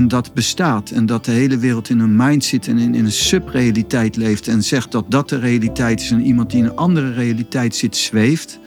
[0.00, 0.90] en dat bestaat.
[0.90, 4.48] En dat de hele wereld in een mind zit en in, een subrealiteit leeft.
[4.48, 6.10] En zegt dat dat de realiteit is.
[6.10, 8.58] En iemand die in een andere realiteit zit, zweeft.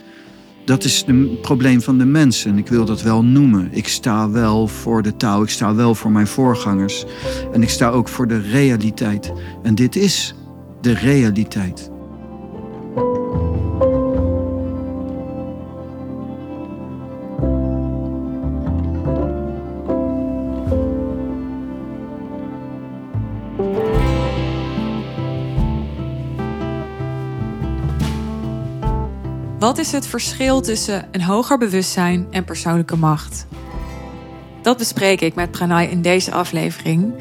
[0.66, 2.52] Dat is het probleem van de mensen.
[2.52, 3.70] En ik wil dat wel noemen.
[3.71, 5.43] Ik sta wel voor de taal.
[5.43, 7.06] Ik sta wel voor mijn voorgangers.
[7.54, 9.34] En ik sta ook voor de realiteit.
[9.64, 10.36] En dit is
[10.82, 11.93] de realiteit.
[29.73, 33.45] Wat is het verschil tussen een hoger bewustzijn en persoonlijke macht?
[34.61, 37.13] Dat bespreek ik met Pranay in deze aflevering.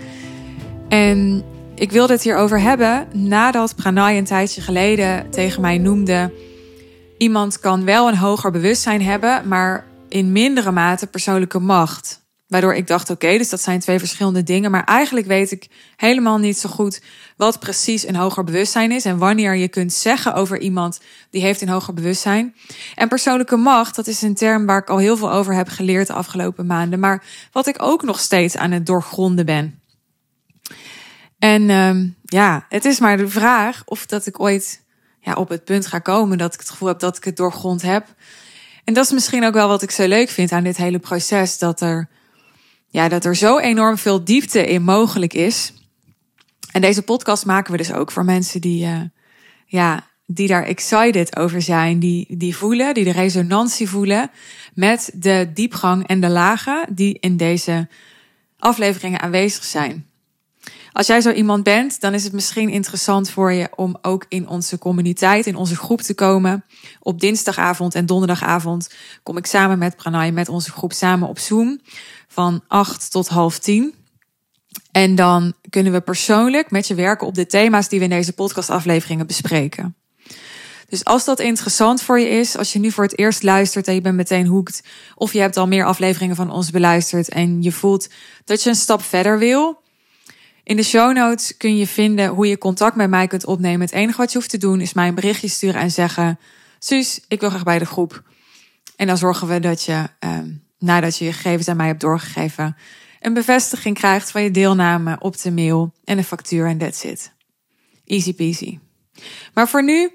[0.88, 1.44] En
[1.74, 6.32] ik wilde het hierover hebben nadat Pranay een tijdje geleden tegen mij noemde:
[7.18, 12.21] iemand kan wel een hoger bewustzijn hebben, maar in mindere mate persoonlijke macht.
[12.52, 14.70] Waardoor ik dacht: oké, dus dat zijn twee verschillende dingen.
[14.70, 17.00] Maar eigenlijk weet ik helemaal niet zo goed
[17.36, 19.04] wat precies een hoger bewustzijn is.
[19.04, 21.00] En wanneer je kunt zeggen over iemand
[21.30, 22.54] die heeft een hoger bewustzijn.
[22.94, 26.06] En persoonlijke macht, dat is een term waar ik al heel veel over heb geleerd
[26.06, 27.00] de afgelopen maanden.
[27.00, 29.80] Maar wat ik ook nog steeds aan het doorgronden ben.
[31.38, 34.82] En um, ja, het is maar de vraag of dat ik ooit
[35.20, 37.82] ja, op het punt ga komen dat ik het gevoel heb dat ik het doorgrond
[37.82, 38.06] heb.
[38.84, 41.58] En dat is misschien ook wel wat ik zo leuk vind aan dit hele proces.
[41.58, 42.08] Dat er
[42.92, 45.72] ja, dat er zo enorm veel diepte in mogelijk is.
[46.72, 49.00] En deze podcast maken we dus ook voor mensen die, uh,
[49.66, 54.30] ja, die daar excited over zijn, die, die voelen, die de resonantie voelen
[54.74, 57.88] met de diepgang en de lagen die in deze
[58.58, 60.06] afleveringen aanwezig zijn.
[60.92, 64.48] Als jij zo iemand bent, dan is het misschien interessant voor je om ook in
[64.48, 66.64] onze communiteit, in onze groep te komen.
[67.00, 68.90] Op dinsdagavond en donderdagavond
[69.22, 71.80] kom ik samen met Pranay, met onze groep samen op Zoom
[72.28, 73.94] van 8 tot half 10.
[74.92, 78.32] En dan kunnen we persoonlijk met je werken op de thema's die we in deze
[78.32, 79.96] podcastafleveringen bespreken.
[80.88, 83.94] Dus als dat interessant voor je is, als je nu voor het eerst luistert en
[83.94, 84.82] je bent meteen hoekt,
[85.14, 88.08] of je hebt al meer afleveringen van ons beluisterd en je voelt
[88.44, 89.81] dat je een stap verder wil.
[90.64, 93.80] In de show notes kun je vinden hoe je contact met mij kunt opnemen.
[93.80, 96.38] Het enige wat je hoeft te doen is mij een berichtje sturen en zeggen:
[96.78, 98.22] Suus, ik wil graag bij de groep.
[98.96, 102.76] En dan zorgen we dat je ehm, nadat je je gegevens aan mij hebt doorgegeven,
[103.20, 107.32] een bevestiging krijgt van je deelname op de mail en een factuur en that's it.
[108.04, 108.78] Easy peasy.
[109.54, 110.12] Maar voor nu,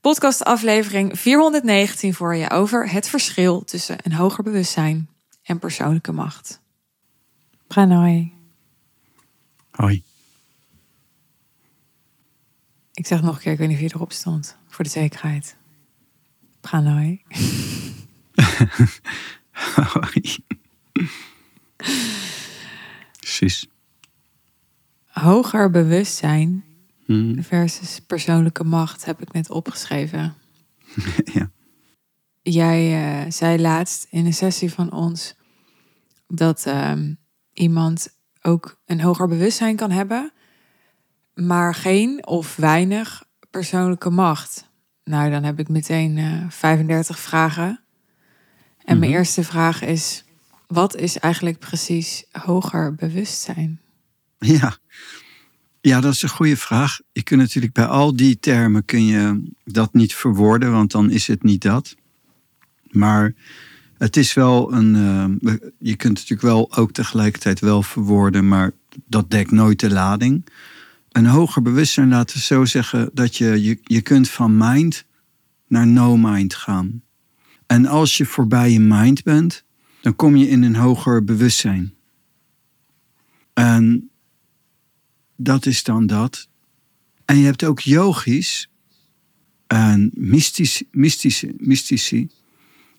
[0.00, 5.08] podcast aflevering 419 voor je over het verschil tussen een hoger bewustzijn
[5.42, 6.60] en persoonlijke macht.
[7.66, 8.35] Pranay.
[9.76, 10.02] Hoi.
[12.92, 15.56] Ik zeg nog een keer, ik weet niet of je erop stond, voor de zekerheid.
[16.60, 17.22] Pranay.
[23.20, 23.66] Precies.
[25.06, 26.64] Hoger bewustzijn
[27.06, 27.42] Hmm.
[27.42, 30.34] versus persoonlijke macht heb ik net opgeschreven.
[31.34, 31.50] ja.
[32.42, 32.94] Jij
[33.24, 35.34] eh, zei laatst in een sessie van ons
[36.28, 37.14] dat ehm,
[37.52, 38.15] iemand
[38.46, 40.32] ook een hoger bewustzijn kan hebben,
[41.34, 44.68] maar geen of weinig persoonlijke macht.
[45.04, 47.80] Nou, dan heb ik meteen eh 35 vragen.
[48.84, 49.18] En mijn Mhm.
[49.18, 50.24] eerste vraag is:
[50.66, 53.80] wat is eigenlijk precies hoger bewustzijn?
[54.38, 54.76] Ja.
[55.80, 56.98] ja, dat is een goede vraag.
[57.12, 61.26] Je kunt natuurlijk bij al die termen kun je dat niet verwoorden, want dan is
[61.26, 61.94] het niet dat.
[62.90, 63.34] Maar
[63.98, 64.94] het is wel een.
[64.94, 68.72] eh, je kunt natuurlijk wel ook tegelijkertijd wel verwoorden, maar
[69.06, 70.46] dat dekt nooit de lading.
[71.12, 75.04] Een hoger bewustzijn, laten zo zeggen, dat je, je, je kunt van mind
[75.66, 77.02] naar no mind gaan.
[77.66, 79.64] En als je voorbij je mind bent,
[80.00, 81.94] dan kom je in een hoger bewustzijn.
[83.52, 84.10] En
[85.36, 86.48] dat is dan dat.
[87.24, 88.70] En je hebt ook yogisch
[89.66, 90.88] en mystici,
[91.58, 92.30] mystici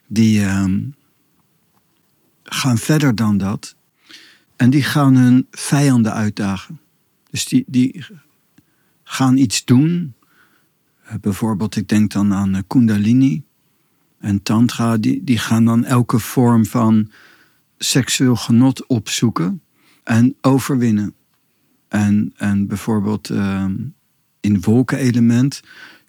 [0.08, 0.80] die ehm,
[2.44, 3.76] gaan verder dan dat.
[4.56, 6.80] En die gaan hun vijanden uitdagen.
[7.30, 8.06] Dus die, die
[9.04, 10.14] gaan iets doen.
[11.04, 13.44] Eh, bijvoorbeeld, ik denk dan aan eh, Kundalini
[14.20, 14.98] en Tantra.
[14.98, 17.12] Die, die gaan dan elke vorm van
[17.78, 19.62] seksueel genot opzoeken
[20.04, 21.14] en overwinnen.
[21.88, 23.76] En, en bijvoorbeeld ehm,
[24.40, 25.62] in wolkenelement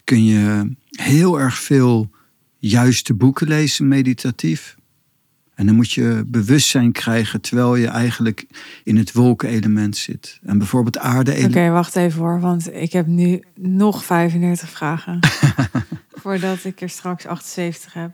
[0.04, 2.10] kun je heel erg veel
[2.58, 4.76] juiste boeken lezen, meditatief.
[5.54, 8.46] En dan moet je bewustzijn krijgen terwijl je eigenlijk
[8.84, 10.38] in het wolkenelement zit.
[10.42, 15.18] En bijvoorbeeld aarde Oké, wacht even hoor, want ik heb nu nog 35 vragen.
[16.22, 18.10] voordat ik er straks 78 heb.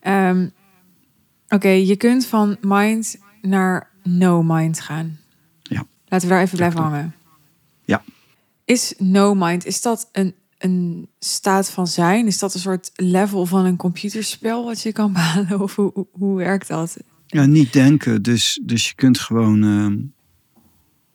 [0.00, 0.46] Ehm,
[1.48, 5.18] Oké, je kunt van mind naar no mind gaan.
[5.62, 5.86] Ja.
[6.06, 7.14] Laten we daar even blijven hangen.
[7.84, 8.02] Ja.
[8.64, 12.26] Is no mind, is dat een, een staat van zijn?
[12.26, 15.60] Is dat een soort level van een computerspel wat je kan behalen?
[15.60, 16.96] Of hoe, hoe, werkt dat?
[17.26, 18.22] Ja, niet denken.
[18.22, 19.96] Dus, dus je kunt gewoon, ehm,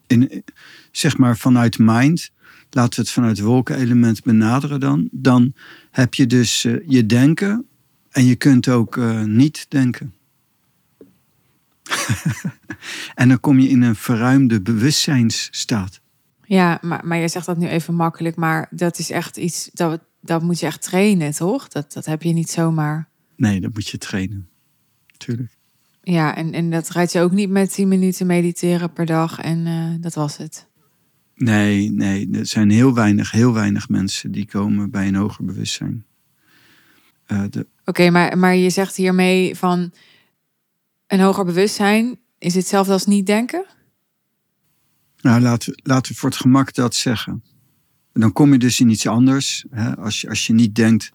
[0.08, 0.44] in,
[0.92, 2.32] zeg maar vanuit mind,
[2.70, 5.08] laten we het vanuit wolkenelement benaderen dan.
[5.12, 5.54] Dan
[5.92, 7.66] heb je dus eh, je denken
[8.12, 10.14] en je kunt ook eh, niet denken.
[13.16, 16.02] en dan kom je in een verruimde bewustzijnsstaat.
[16.46, 20.02] Ja, maar, maar je zegt dat nu even makkelijk, maar dat is echt iets, dat,
[20.22, 21.68] dat moet je echt trainen, toch?
[21.68, 23.10] Dat, dat heb je niet zomaar.
[23.36, 24.50] Nee, dat moet je trainen.
[25.18, 25.58] Tuurlijk.
[26.04, 29.68] Ja, en, en dat rijdt je ook niet met 10 minuten mediteren per dag en
[29.68, 30.68] eh, dat was het.
[31.36, 36.06] Nee, nee, er zijn heel weinig, heel weinig mensen die komen bij een hoger bewustzijn.
[37.26, 39.92] Eh, de, Oké, maar, maar je zegt hiermee van
[41.08, 43.66] een hoger bewustzijn is hetzelfde als niet denken?
[45.24, 47.44] Nou, laten we, laten we voor het gemak dat zeggen.
[48.14, 49.66] Dan kom je dus in iets anders.
[49.70, 49.98] Hè?
[49.98, 51.12] Als, je, als je niet denkt,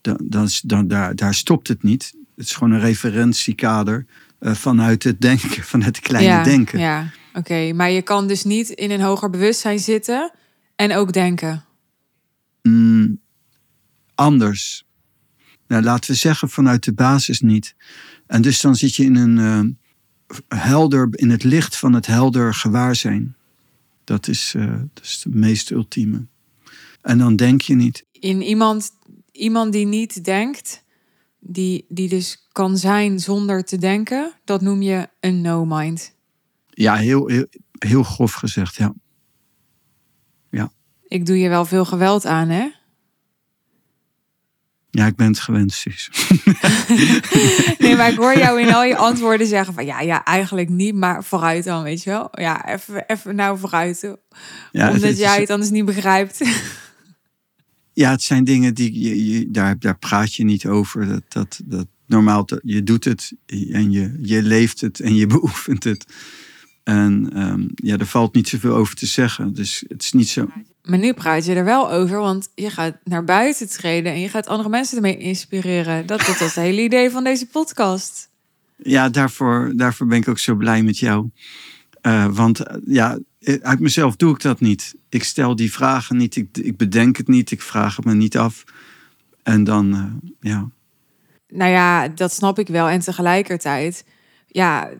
[0.00, 2.14] dan, dan, daar, daar stopt het niet.
[2.36, 4.06] Het is gewoon een referentiekader
[4.38, 6.78] eh, vanuit het denken, vanuit het kleine ja, denken.
[6.78, 7.72] Ja, oké.
[7.72, 10.32] Maar je kan dus niet in een hoger bewustzijn zitten
[10.76, 11.64] en ook denken.
[12.62, 13.20] Mm,
[14.14, 14.84] anders.
[15.66, 17.74] Nou, laten we zeggen vanuit de basis niet.
[18.26, 22.54] En dus dan zit je in een eh, helder, in het licht van het helder
[22.54, 23.36] gewaarzijn.
[24.04, 26.26] Dat is, eh, dat is het meest ultieme.
[27.02, 28.04] En dan denk je niet.
[28.12, 28.90] In iemand,
[29.32, 30.84] iemand die niet denkt,
[31.38, 36.14] die, die dus kan zijn zonder te denken, dat noem je een no-mind.
[36.68, 37.46] Ja, heel, heel,
[37.78, 38.94] heel grof gezegd, ja.
[41.14, 42.68] Ik doe je wel veel geweld aan, hè?
[44.94, 46.10] Ja, ik ben het gewend, Suus.
[47.78, 50.94] Nee, maar ik hoor jou in al je antwoorden zeggen van ja, ja, eigenlijk niet,
[50.94, 52.28] maar vooruit dan, weet je wel?
[52.32, 54.00] Ja, even, even nou vooruit.
[54.72, 56.40] Ja, omdat het, jij het anders niet begrijpt.
[57.92, 61.06] ja, het zijn dingen die je, je, daar, daar praat je niet over.
[61.06, 65.84] Dat, dat, dat, normaal, je doet het en je, je leeft het en je beoefent
[65.84, 66.06] het.
[66.84, 69.54] En ehm, ja, er valt niet zoveel over te zeggen.
[69.54, 70.48] Dus het is niet zo.
[70.82, 74.28] Maar nu praat je er wel over, want je gaat naar buiten treden en je
[74.28, 76.06] gaat andere mensen ermee inspireren.
[76.06, 78.30] Dat, dat was het hele idee van deze podcast.
[78.76, 81.30] Ja, daarvoor, daarvoor ben ik ook zo blij met jou.
[82.00, 83.18] Eh, want eh, ja,
[83.62, 84.94] uit mezelf doe ik dat niet.
[85.08, 88.38] Ik stel die vragen niet, ik, ik bedenk het niet, ik vraag het me niet
[88.38, 88.64] af.
[89.42, 90.68] En dan, eh, ja,
[91.48, 92.88] Nou ja, dat snap ik wel.
[92.88, 94.04] En tegelijkertijd,
[94.46, 94.90] ja,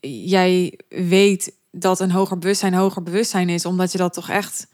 [0.00, 4.66] jij weet dat een hoger bewustzijn hoger bewustzijn is, omdat je dat toch echt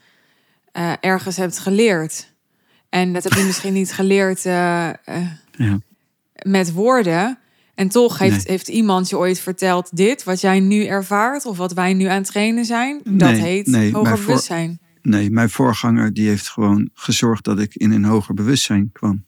[0.71, 2.33] eh, ergens hebt geleerd.
[2.89, 4.95] En dat heb je misschien niet geleerd eh, eh,
[5.51, 5.79] ja.
[6.41, 7.37] met woorden.
[7.75, 8.45] En toch heeft, Nee.
[8.45, 12.17] heeft iemand je ooit verteld dit, wat jij nu ervaart, of wat wij nu aan
[12.17, 13.01] het trainen zijn.
[13.03, 14.79] Dat Nee, heet nee, hoger voor- bewustzijn.
[15.01, 19.25] Nee, mijn voorganger die heeft gewoon gezorgd dat ik in een hoger bewustzijn kwam.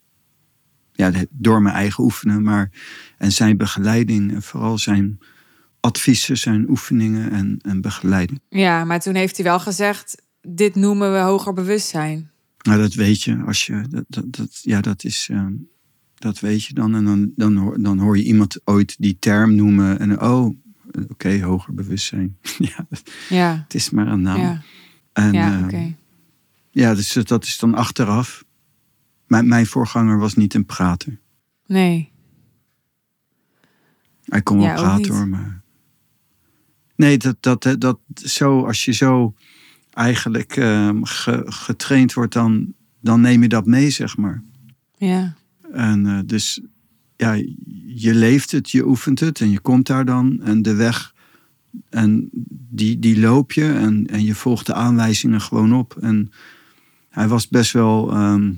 [0.92, 2.72] Ja, door mijn eigen oefenen, maar
[3.18, 5.20] en zijn begeleiding en vooral zijn
[5.86, 8.40] adviezen, zijn oefeningen en, en begeleiding.
[8.50, 12.32] Ja, maar toen heeft hij wel gezegd, dit noemen we hoger bewustzijn.
[12.62, 15.54] Nou, dat weet je als je dat, dat, dat ja, dat is ehm,
[16.16, 19.56] dat weet je dan en dan dan hoor, dan hoor je iemand ooit die term
[19.56, 20.58] noemen en oh,
[21.08, 22.38] oké, hoger bewustzijn.
[22.72, 22.88] ja,
[23.30, 24.40] Ja, het is maar een naam.
[24.40, 24.62] ja,
[25.14, 25.96] En, ja ehm, oké.
[26.72, 28.44] Ja, dus dat is dan achteraf.
[29.28, 31.20] Mijn, mijn voorganger was niet een prater.
[31.66, 32.12] Nee.
[34.24, 35.64] Hij kon wel Ja, praten hoor, maar...
[36.96, 39.34] Nee, dat, dat, dat, zo, als je zo
[39.94, 44.44] eigenlijk ehm, ge- getraind wordt, dan, dan neem je dat mee, zeg maar.
[44.98, 45.36] Ja,
[45.72, 46.62] En eh, dus,
[47.16, 47.34] ja,
[47.86, 50.42] je leeft het, je oefent het en je komt daar dan.
[50.44, 51.14] En de weg,
[51.90, 52.30] en
[52.70, 55.98] die, die loop je en, en je volgt de aanwijzingen gewoon op.
[56.02, 56.32] En
[57.10, 58.54] hij was best wel ehm,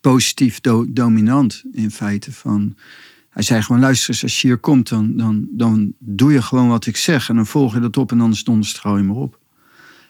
[0.00, 2.32] positief do- dominant in feite.
[2.32, 2.76] Van,
[3.28, 6.68] hij zei gewoon, luister eens, als je hier komt, dan, dan, dan doe je gewoon
[6.68, 7.28] wat ik zeg.
[7.28, 9.38] En dan volg je dat op en anders donderstrouw je maar op.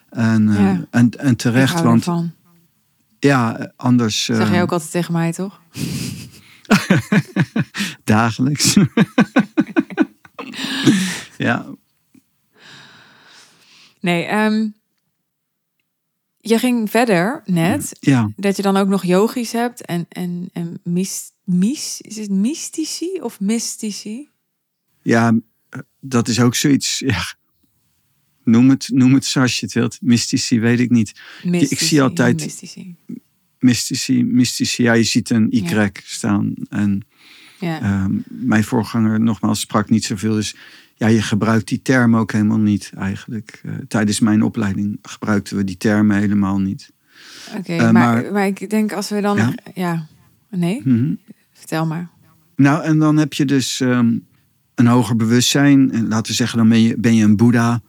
[0.09, 0.85] En, eh, Ja.
[0.89, 2.31] en, en terecht, want ervan.
[3.19, 4.25] ja, anders...
[4.25, 5.61] Zeg eh, jij ook altijd tegen mij, toch?
[8.03, 8.73] Dagelijks.
[11.37, 11.65] ja,
[14.01, 14.67] Nee, ehm,
[16.37, 17.97] je ging verder net.
[17.99, 22.29] ja, Dat je dan ook nog yogis hebt en, en, en mis, mis, is het
[22.29, 24.27] mystici of mystici?
[25.01, 25.33] ja,
[25.99, 26.99] dat is ook zoiets.
[26.99, 27.23] Ja.
[28.43, 29.97] Noem, het, noem het zoals je het wilt.
[30.01, 31.21] Mystici, weet ik niet.
[31.43, 32.95] Mystici, zie altijd- Mystici.
[33.59, 35.89] Mystici, mystici, ja, je ziet een Y Ja.
[36.03, 36.53] staan.
[36.69, 37.05] En
[37.59, 37.81] Ja.
[37.81, 40.33] ehm, mijn voorganger, nogmaals, sprak niet zoveel.
[40.33, 40.55] Dus
[40.95, 43.61] ja, je gebruikt die term ook helemaal niet eigenlijk.
[43.63, 46.91] Eh, tijdens mijn opleiding gebruikten we die termen helemaal niet.
[47.57, 49.37] Oké, Eh, maar, maar- maar, ik denk als we dan...
[49.37, 49.53] Ja?
[49.75, 50.07] Ja,
[50.49, 50.81] nee?
[50.83, 51.13] Mhm.
[51.59, 52.09] Vertel maar.
[52.55, 54.17] Nou, en dan heb je dus ehm,
[54.75, 55.91] een hoger bewustzijn.
[55.91, 57.81] En laten we zeggen, dan ben je, ben je een Boeddha.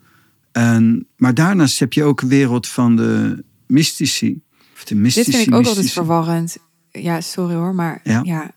[0.52, 4.42] En, maar daarnaast heb je ook een wereld van de mystici.
[4.74, 5.98] Of de mystici, Dit vind ik ook altijd mystici.
[5.98, 6.56] verwarrend.
[6.90, 8.20] Ja, sorry hoor, maar Ja.
[8.24, 8.50] ja,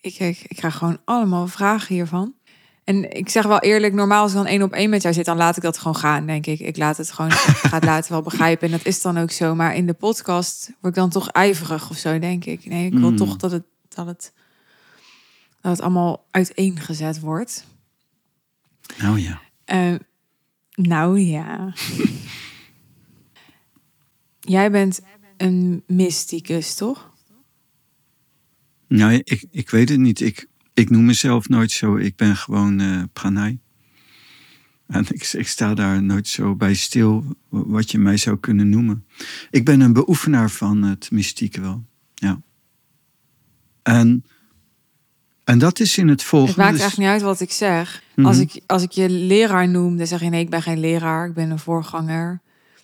[0.00, 2.34] ik, ik, ik krijg gewoon allemaal vragen hiervan.
[2.84, 5.24] En ik zeg wel eerlijk, normaal als ik dan één op één met jou zit,
[5.24, 6.60] dan laat ik dat gewoon gaan, denk ik.
[6.60, 8.66] Ik laat het gewoon, ik ga het later wel begrijpen.
[8.66, 9.54] En dat is dan ook zo.
[9.54, 12.66] Maar in de podcast word ik dan toch ijverig of zo, denk ik.
[12.66, 13.16] Nee, ik wil Mm.
[13.16, 14.32] toch dat het, dat, het,
[15.62, 17.66] dat het allemaal uiteengezet wordt.
[18.98, 19.40] Nou ja.
[19.64, 19.94] Eh,
[20.74, 21.74] nou ja.
[24.40, 25.00] Jij bent
[25.36, 27.10] een mysticus, toch?
[28.88, 30.20] Nou, ik, ik weet het niet.
[30.20, 31.96] Ik, ik noem mezelf nooit zo.
[31.96, 33.58] Ik ben gewoon pranay.
[34.86, 39.06] En ik, ik sta daar nooit zo bij stil wat je mij zou kunnen noemen.
[39.50, 41.84] Ik ben een beoefenaar van het mystieke wel.
[42.14, 42.42] Ja.
[43.82, 44.24] En,
[45.44, 46.52] en dat is in het volgende.
[46.62, 48.02] Het maakt eigenlijk niet uit wat ik zeg.
[48.14, 48.26] Mhm.
[48.26, 51.26] als, ik, als ik je leraar noem, dan zeg je nee, ik ben geen leraar,
[51.28, 52.40] ik ben een voorganger.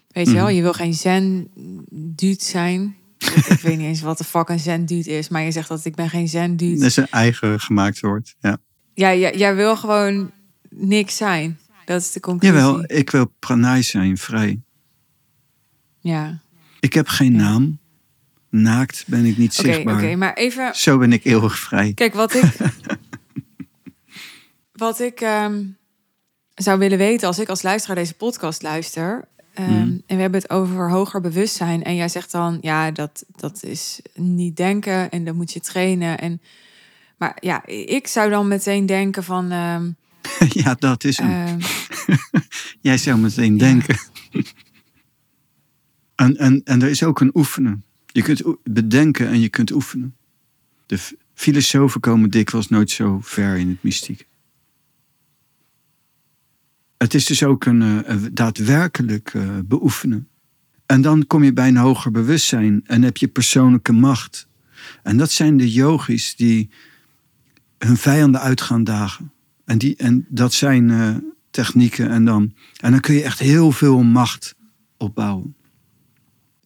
[0.09, 0.55] Weet je wel, Mhm.
[0.55, 2.97] je wil geen zen-dude zijn.
[3.19, 5.85] ik, ik weet niet eens wat de fuck een zen-dude is, maar je zegt dat
[5.85, 6.75] ik ben geen zen-dude.
[6.79, 8.35] Dat is een eigen gemaakt woord.
[8.41, 8.59] Ja.
[8.95, 10.31] Ja, jij, jij wil gewoon
[10.71, 11.59] niks zijn.
[11.85, 12.57] Dat is de conclusie.
[12.59, 14.61] Jawel, ik wil pranay zijn, vrij.
[16.01, 16.39] Ja,
[16.81, 17.79] Ik heb geen naam.
[18.51, 19.95] Naakt ben ik niet oké, zichtbaar.
[19.95, 20.75] oké, maar even...
[20.75, 21.93] Zo ben ik eeuwig vrij.
[21.95, 22.45] Kijk, wat ik,
[24.73, 25.65] wat ik ehm,
[26.55, 29.29] zou willen weten als ik als luisteraar deze podcast luister.
[29.55, 29.81] ehm, Mhm.
[30.07, 31.83] En we hebben het over hoger bewustzijn.
[31.85, 36.19] En jij zegt dan, ja, dat, dat is niet denken en dat moet je trainen.
[36.19, 36.41] En,
[37.17, 39.51] maar ja, ik zou dan meteen denken van...
[39.51, 39.91] ehm,
[40.65, 41.59] ja, dat is hem.
[42.81, 43.99] Jij zou meteen denken.
[46.15, 47.85] en, en, en er is ook een oefenen.
[48.19, 50.17] Je kunt bedenken en je kunt oefenen.
[50.87, 50.99] De
[51.35, 54.27] filosofen komen dikwijls nooit zo ver in het mystiek.
[56.97, 60.29] Het is dus ook een, eh, daadwerkelijk eh, beoefenen.
[60.87, 64.49] En dan kom je bij een hoger bewustzijn en heb je persoonlijke macht.
[65.03, 66.71] En dat zijn de yogis die
[67.79, 69.33] hun vijanden uit gaan dagen.
[69.65, 71.17] En, die, en dat zijn eh,
[71.51, 72.11] technieken.
[72.11, 74.55] En dan, en dan kun je echt heel veel macht
[74.97, 75.57] opbouwen.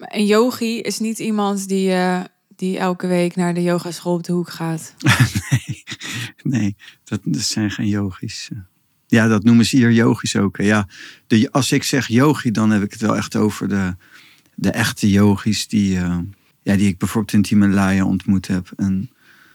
[0.09, 2.21] Een yogi is niet iemand die, eh,
[2.57, 4.95] die elke week naar de yogaschool op de hoek gaat.
[5.51, 5.85] nee,
[6.43, 8.51] nee dat, zijn geen yogis.
[9.07, 10.57] Ja, dat noemen ze hier yogis ook.
[10.57, 10.89] Ja,
[11.27, 13.97] de, als ik zeg yogi, dan heb ik het wel echt over de,
[14.55, 16.19] de echte yogis die, eh,
[16.63, 18.73] ja, die ik bijvoorbeeld in Himalaya ontmoet heb.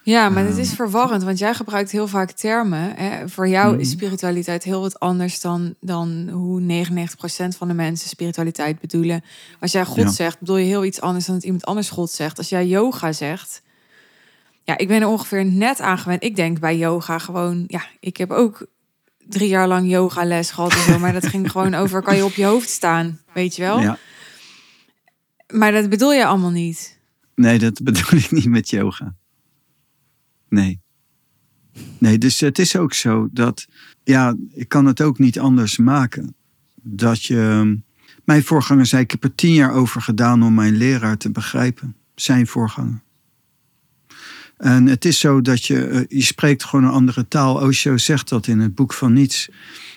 [0.08, 0.62] Ja, maar het Ehm.
[0.62, 2.96] is verwarrend, want jij gebruikt heel vaak termen.
[2.96, 3.30] Hè?
[3.30, 3.98] Voor jou is Mhm.
[3.98, 9.24] spiritualiteit heel wat anders dan, dan hoe 99% van de mensen spiritualiteit bedoelen.
[9.60, 10.10] Als jij God Ja.
[10.12, 12.38] zegt, bedoel je heel iets anders dan dat iemand anders God zegt.
[12.38, 13.62] Als jij yoga zegt,
[14.64, 16.24] ja, ik ben er ongeveer net aan gewend.
[16.24, 18.66] Ik denk bij yoga gewoon, ja, ik heb ook
[19.28, 22.24] drie jaar lang yoga les gehad en zo, maar dat ging gewoon over, kan je
[22.26, 23.80] op je hoofd staan, weet je wel?
[23.80, 23.98] ja,
[25.54, 27.00] Maar dat bedoel je allemaal niet.
[27.36, 29.16] nee, dat bedoel ik niet met yoga.
[30.50, 30.80] Nee.
[31.98, 33.68] Nee, dus het is ook zo dat,
[34.04, 36.36] ja, ik kan het ook niet anders maken.
[36.76, 37.78] Dat je,
[38.24, 41.96] mijn voorganger zei, ik heb er tien jaar over gedaan om mijn leraar te begrijpen.
[42.16, 43.02] Zijn voorganger.
[44.58, 47.56] En het is zo dat je, eh, je spreekt gewoon een andere taal.
[47.56, 49.50] Osho zegt dat in het boek van Niets.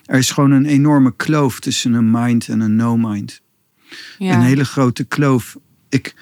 [0.05, 3.41] Er is gewoon een enorme kloof tussen een mind en een no-mind.
[4.19, 4.35] Ja.
[4.35, 5.57] Een hele grote kloof.
[5.89, 6.15] Ik,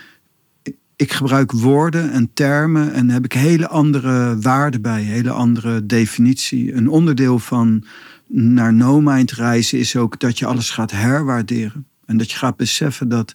[0.99, 6.75] ik gebruik woorden en termen en heb ik hele andere waarden bij, hele andere definitie.
[6.75, 7.85] Een onderdeel van
[8.27, 11.87] naar no-mind reizen is ook dat je alles gaat herwaarderen.
[12.07, 13.33] En dat je gaat beseffen dat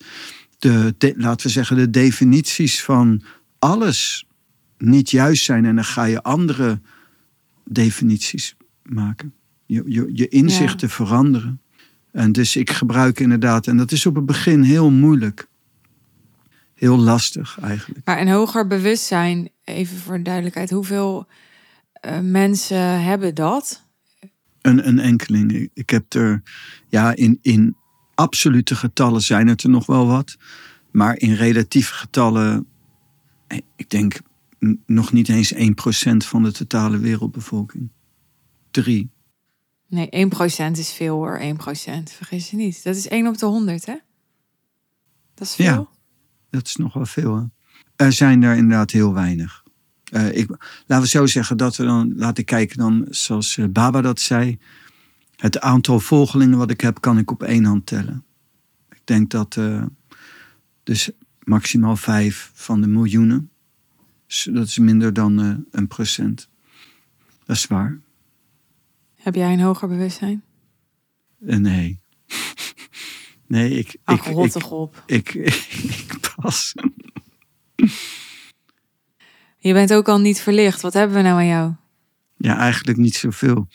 [0.59, 3.21] de, de- laten we zeggen, de definities van
[3.59, 4.27] alles
[4.77, 5.65] niet juist zijn.
[5.65, 6.79] En dan ga je andere
[7.65, 9.33] definities maken.
[9.65, 11.61] Je, je, je inzichten veranderen.
[12.11, 15.47] En dus ik gebruik inderdaad, en dat is op het begin heel moeilijk.
[16.83, 18.05] Heel lastig eigenlijk.
[18.05, 21.27] Maar een hoger bewustzijn, even voor de duidelijkheid, hoeveel
[21.93, 23.85] eh, mensen hebben dat?
[24.61, 25.69] Een, een enkeling.
[25.73, 26.41] Ik- heb er,
[26.87, 27.75] ja, in, in
[28.15, 30.37] absolute getallen zijn het er nog wel wat.
[30.91, 32.67] Maar in relatieve getallen,
[33.47, 34.19] eh, ik denk
[34.85, 37.89] nog niet eens 1% van de totale wereldbevolking.
[38.71, 39.09] Drie.
[39.87, 42.11] Nee, 1% is veel hoor, 1%.
[42.11, 42.83] Vergis je niet.
[42.83, 43.95] Dat is 1 op de 100, hè?
[45.33, 45.65] Dat is veel.
[45.65, 45.87] Ja.
[46.53, 47.35] Dat is nog wel veel.
[47.35, 47.43] Hè?
[48.05, 49.63] Er zijn er inderdaad heel weinig.
[50.03, 50.49] Eh, ik,
[50.85, 54.57] laten we zo zeggen dat we dan laten kijken dan, zoals eh, Baba dat zei.
[55.35, 58.23] Het aantal volgelingen wat ik heb, kan ik op één hand tellen.
[58.89, 59.83] Ik denk dat uh,
[60.83, 61.09] dus
[61.43, 63.49] maximaal vijf van de miljoenen.
[64.27, 66.49] Dus dat is minder dan uh, een procent.
[67.45, 67.99] Dat is waar.
[69.15, 70.43] Heb jij een hoger bewustzijn?
[71.39, 72.02] Uh, nee.
[73.53, 73.95] Nee, ik.
[74.03, 75.03] Ach, ik, rot ik, op.
[75.05, 75.67] Ik, ik,
[76.09, 76.73] ik pas.
[79.57, 80.81] Je bent ook al niet verlicht.
[80.81, 81.71] Wat hebben we nou aan jou?
[82.37, 83.67] Ja, eigenlijk niet zoveel.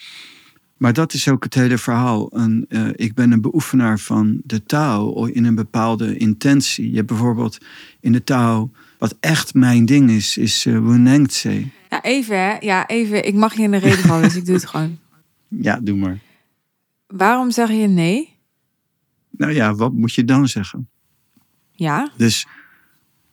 [0.77, 2.31] Maar dat is ook het hele verhaal.
[2.31, 6.91] En, uh, ik ben een beoefenaar van de taal in een bepaalde intentie.
[6.91, 7.59] Je hebt bijvoorbeeld
[8.01, 11.65] in de taal, wat echt mijn ding is, is uh, Wunengtse.
[11.91, 12.57] Ja, even hè.
[12.61, 13.27] Ja, even.
[13.27, 14.99] Ik mag je in de reden vallen, dus ik doe het gewoon.
[15.49, 16.19] Ja, doe maar.
[17.07, 18.38] Waarom zeg je nee?
[19.38, 20.88] Nou ja, wat moet je dan zeggen?
[21.71, 22.11] Ja.
[22.16, 22.47] Dus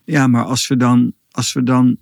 [0.04, 1.98] ja, maar als we dan, als we dan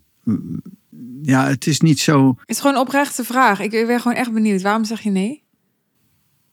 [1.21, 2.35] ja, het is niet zo.
[2.39, 3.59] Het is gewoon een oprechte vraag.
[3.59, 4.61] Ik ben gewoon echt benieuwd.
[4.61, 5.43] Waarom zeg je nee?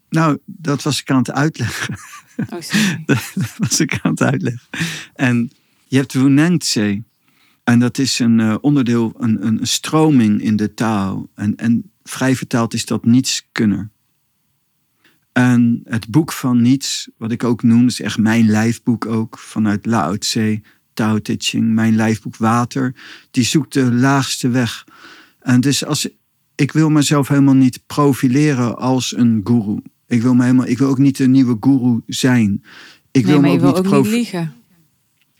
[0.08, 1.94] Nou, dat was ik aan het uitleggen.
[2.36, 3.02] Oh, sorry.
[3.06, 4.68] dat was ik aan het uitleggen.
[5.14, 5.50] En
[5.86, 7.02] je hebt Wunengtse.
[7.64, 11.28] En dat is een uh, onderdeel, een, een, stroming in de taal.
[11.34, 13.90] En, en vrij vertaald is dat nietskunner.
[15.32, 19.86] En het boek van niets, wat ik ook noem, is echt mijn lijfboek ook, vanuit
[19.86, 20.60] Lao Tse,
[20.94, 22.94] Tao Te Ching, mijn lijfboek Water,
[23.30, 24.86] die zoekt de laagste weg.
[25.40, 26.08] En dus als,
[26.54, 29.82] ik wil mezelf helemaal niet profileren als een guru.
[30.06, 32.64] Ik wil, me helemaal, ik wil ook niet een nieuwe guru zijn.
[33.10, 34.54] Ik nee, wil maar me ook wil niet ook niet liegen.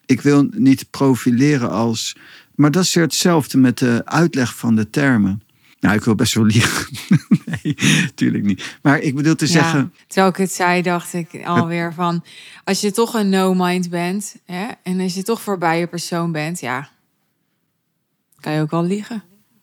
[0.07, 2.17] ik wil niet profileren als.
[2.55, 5.43] Maar dat is weer hetzelfde met de uitleg van de termen.
[5.81, 6.97] Nou, ik wil best wel liegen.
[7.63, 7.77] nee,
[8.15, 8.79] tuurlijk niet.
[8.83, 9.95] Maar ik bedoel te zeggen.
[10.07, 12.25] Terwijl ik het zei, dacht ik alweer van...
[12.65, 14.37] als je toch een no-mind bent...
[14.45, 16.61] Hè, en als je toch voorbij je persoon bent...
[16.61, 16.91] ja,
[18.41, 19.23] kan je ook wel liegen.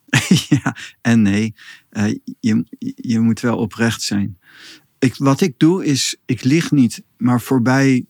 [0.49, 1.55] ja, en nee,
[1.91, 4.37] uh, je, je moet wel oprecht zijn.
[4.99, 8.05] Ik, wat ik doe is, ik lieg niet, maar voorbij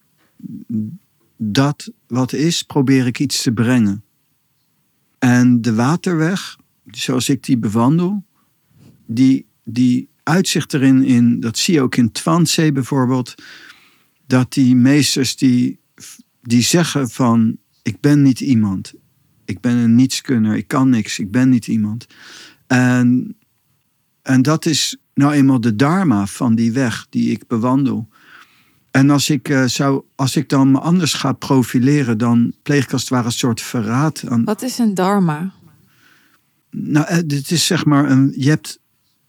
[1.38, 4.04] dat wat is, probeer ik iets te brengen.
[5.20, 6.58] En de waterweg,
[6.92, 8.26] zoals ik die bewandel,
[9.06, 13.36] die, die uitzicht erin, in, dat zie je ook in Twanzee bijvoorbeeld,
[14.28, 15.80] dat die meesters die,
[16.42, 18.94] die zeggen van, ik ben niet iemand.
[19.46, 22.08] Ik ben een nietskunner, ik kan niks, ik ben niet iemand.
[22.68, 23.38] En,
[24.22, 28.10] en dat is nou eenmaal de dharma van die weg die ik bewandel.
[28.92, 32.94] En als ik, uh, zou, als ik dan me anders ga profileren, dan pleeg ik
[32.94, 34.24] als het ware een soort verraad.
[34.28, 34.44] Aan...
[34.44, 35.52] Wat is een dharma?
[36.80, 38.80] Nou, het is zeg maar, een, je hebt,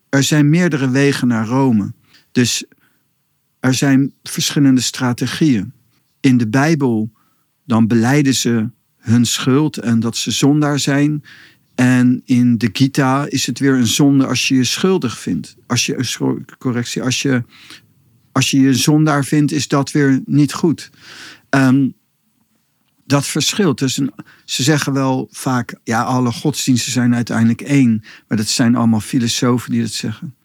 [0.08, 1.92] er zijn meerdere wegen naar Rome.
[2.32, 2.64] Dus
[3.60, 5.72] er zijn verschillende strategieën.
[6.20, 7.10] In de Bijbel,
[7.64, 11.24] dan beleiden ze hun schuld en dat ze zondaar zijn.
[11.74, 15.56] En in de Gita is het weer een zonde als je je schuldig vindt.
[15.66, 17.44] Als je, correctie, als je,
[18.32, 20.90] als je je zondaar vindt, is dat weer niet goed.
[21.50, 21.94] Um,
[23.08, 23.78] dat verschilt.
[23.78, 24.12] Dus een,
[24.44, 28.02] ze zeggen wel vaak, ja, alle godsdiensten zijn uiteindelijk één.
[28.28, 30.36] Maar dat zijn allemaal filosofen die dat zeggen.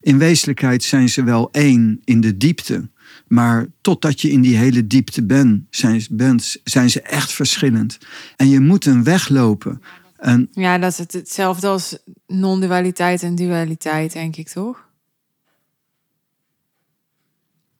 [0.00, 2.88] In wezenlijkheid zijn ze wel één in de diepte.
[3.26, 7.98] Maar totdat je in die hele diepte ben, zijn, bent, zijn ze echt verschillend.
[8.36, 9.82] En je moet een weg lopen.
[10.16, 14.88] En, Ja, dat is het, hetzelfde als non-dualiteit en dualiteit, denk ik, toch?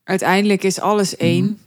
[0.05, 1.59] Uiteindelijk is alles één.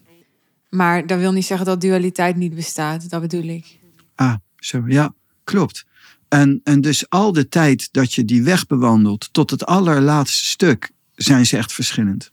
[0.73, 3.09] Maar dat wil niet zeggen dat dualiteit niet bestaat.
[3.09, 3.79] Dat bedoel ik.
[4.15, 5.85] Ah, zo, ja, klopt.
[6.27, 10.91] En, en dus al de tijd dat je die weg bewandelt tot het allerlaatste stuk,
[11.15, 12.31] zijn ze echt verschillend.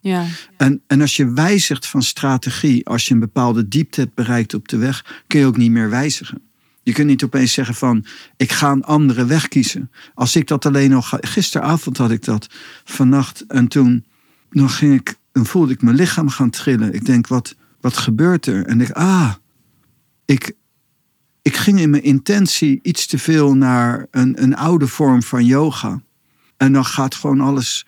[0.00, 0.26] Ja.
[0.56, 4.68] En, en als je wijzigt van strategie, als je een bepaalde diepte hebt bereikt op
[4.68, 6.42] de weg, kun je ook niet meer wijzigen.
[6.82, 8.04] Je kunt niet opeens zeggen van,
[8.36, 9.90] ik ga een andere weg kiezen.
[10.14, 12.46] Als ik dat alleen nog, gisteravond had ik dat,
[12.84, 14.04] vannacht, en toen
[14.50, 16.94] dan ging ik, dan voelde ik mijn lichaam gaan trillen.
[16.94, 17.54] Ik denk, wat,
[17.84, 18.66] wat gebeurt er?
[18.66, 19.34] En ik, ah,
[20.24, 20.52] ik,
[21.42, 26.02] ik ging in mijn intentie iets te veel naar een, een oude vorm van yoga.
[26.56, 27.86] En dan gaat gewoon alles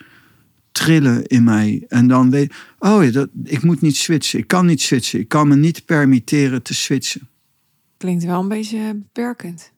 [0.72, 1.84] trillen in mij.
[1.88, 4.38] En dan weet oh ja, dat, ik moet niet switchen.
[4.38, 5.20] Ik kan niet switchen.
[5.20, 7.28] Ik kan me niet permitteren te switchen.
[7.96, 9.72] Klinkt wel een beetje beperkend.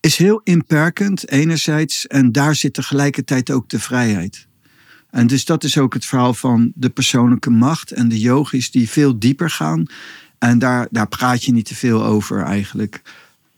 [0.00, 2.06] Is heel inperkend enerzijds.
[2.06, 4.46] En daar zit tegelijkertijd ook de vrijheid.
[5.12, 8.88] En dus dat is ook het verhaal van de persoonlijke macht en de yogis die
[8.88, 9.86] veel dieper gaan.
[10.38, 13.02] En daar, daar praat je niet te veel over eigenlijk.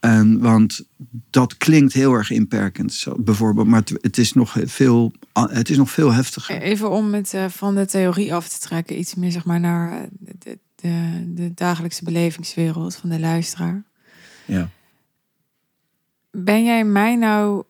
[0.01, 0.85] En, want
[1.31, 3.67] dat klinkt heel erg inperkend, zo, bijvoorbeeld.
[3.67, 6.61] Maar het, het, is nog veel, het is nog veel heftiger.
[6.61, 10.09] Even om het uh, van de theorie af te trekken, iets meer zeg maar naar
[10.19, 13.83] de, de, de dagelijkse belevingswereld van de luisteraar.
[14.45, 14.69] Ja.
[16.31, 17.65] Ben jij mij nou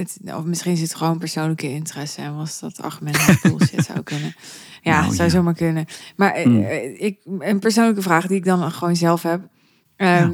[0.00, 4.34] het, of misschien zit het gewoon persoonlijke interesse en was dat argument bullshit zou kunnen.
[4.82, 5.34] Ja, Nou, zou ja.
[5.34, 5.86] zomaar kunnen.
[6.16, 6.62] Maar eh, Hmm.
[6.62, 9.48] eh, ik, een persoonlijke vraag die ik dan gewoon zelf heb.
[9.96, 10.32] Ehm,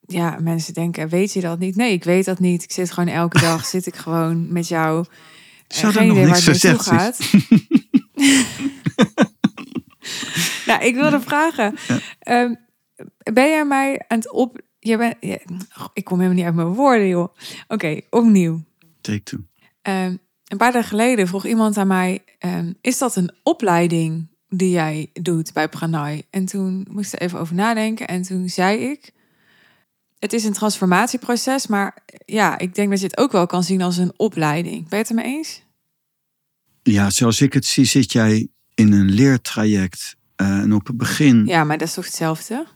[0.00, 0.38] ja.
[0.40, 1.76] mensen denken, weet je dat niet?
[1.76, 2.62] Nee, ik weet dat niet.
[2.62, 5.04] Ik zit gewoon elke dag, zit ik gewoon met jou.
[5.68, 7.18] Eh, Zou er geen nog idee waar het naartoe gaat.
[10.66, 11.74] nou, ik wilde vragen.
[11.88, 11.98] Ja.
[12.18, 12.54] ehm,
[13.32, 14.60] ben jij mij aan het op...
[14.84, 15.38] Je bent, ja,
[15.78, 17.34] oh, ik kom helemaal niet uit mijn woorden, joh.
[17.68, 18.64] Oké, opnieuw.
[19.00, 19.38] Take two.
[19.82, 24.70] Ehm, een paar dagen geleden vroeg iemand aan mij: ehm, Is dat een opleiding die
[24.70, 26.22] jij doet bij Pranay?
[26.30, 28.06] En toen moest ik er even over nadenken.
[28.08, 29.12] En toen zei ik:
[30.18, 33.82] Het is een transformatieproces, maar ja, ik denk dat je het ook wel kan zien
[33.82, 34.88] als een opleiding.
[34.88, 35.62] Ben je het ermee eens?
[36.82, 40.16] Ja, zoals ik het zie, zit jij in een leertraject.
[40.36, 42.66] eh, en op het begin, ja, Ja, maar dat is toch hetzelfde?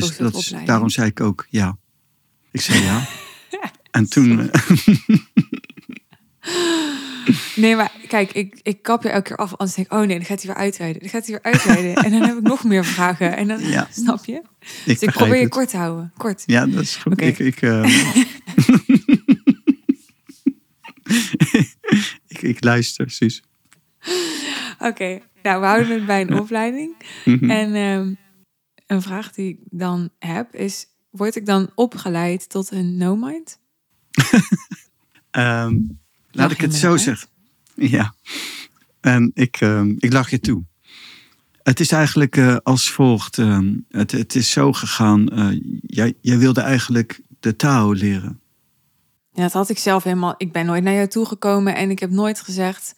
[0.00, 1.76] Dus dat is, daarom zei ik ook ja.
[2.50, 3.06] Ik zei ja.
[3.90, 4.70] en toen, eh,
[7.56, 9.50] Nee, maar kijk, ik, ik kap je elke keer af.
[9.56, 11.00] Anders denk ik: Oh nee, dan gaat hij weer uitweiden.
[11.00, 11.94] Dan gaat hij weer uitweiden.
[12.04, 13.36] en dan heb ik nog meer vragen.
[13.36, 13.88] En dan Ja.
[13.90, 14.32] snap je?
[14.32, 16.12] ik, Dus ik probeer je kort te houden.
[16.16, 16.42] Kort.
[16.46, 17.20] Ja, dat is goed.
[17.20, 17.84] Ik, eh,
[22.28, 23.42] ik, ik luister, Suus.
[24.78, 26.94] Oké, nou, we houden het bij een opleiding.
[27.24, 27.50] Mhm.
[27.50, 28.14] En ehm,
[28.86, 33.58] een vraag die ik dan heb is: word ik dan opgeleid tot een no-mind?
[35.30, 35.76] Ehm,
[36.30, 37.00] laat ik het zo uit?
[37.00, 37.28] zeggen.
[37.74, 38.14] Ja.
[39.00, 40.64] En ik, ehm, ik lach je toe.
[41.62, 43.38] Het is eigenlijk eh, als volgt.
[43.38, 45.28] ehm, het, het is zo gegaan.
[45.28, 48.40] eh, jij, jij wilde eigenlijk de Tao leren.
[49.32, 50.34] Ja, dat had ik zelf helemaal.
[50.36, 52.94] Ik ben nooit naar jou toegekomen en ik heb nooit gezegd: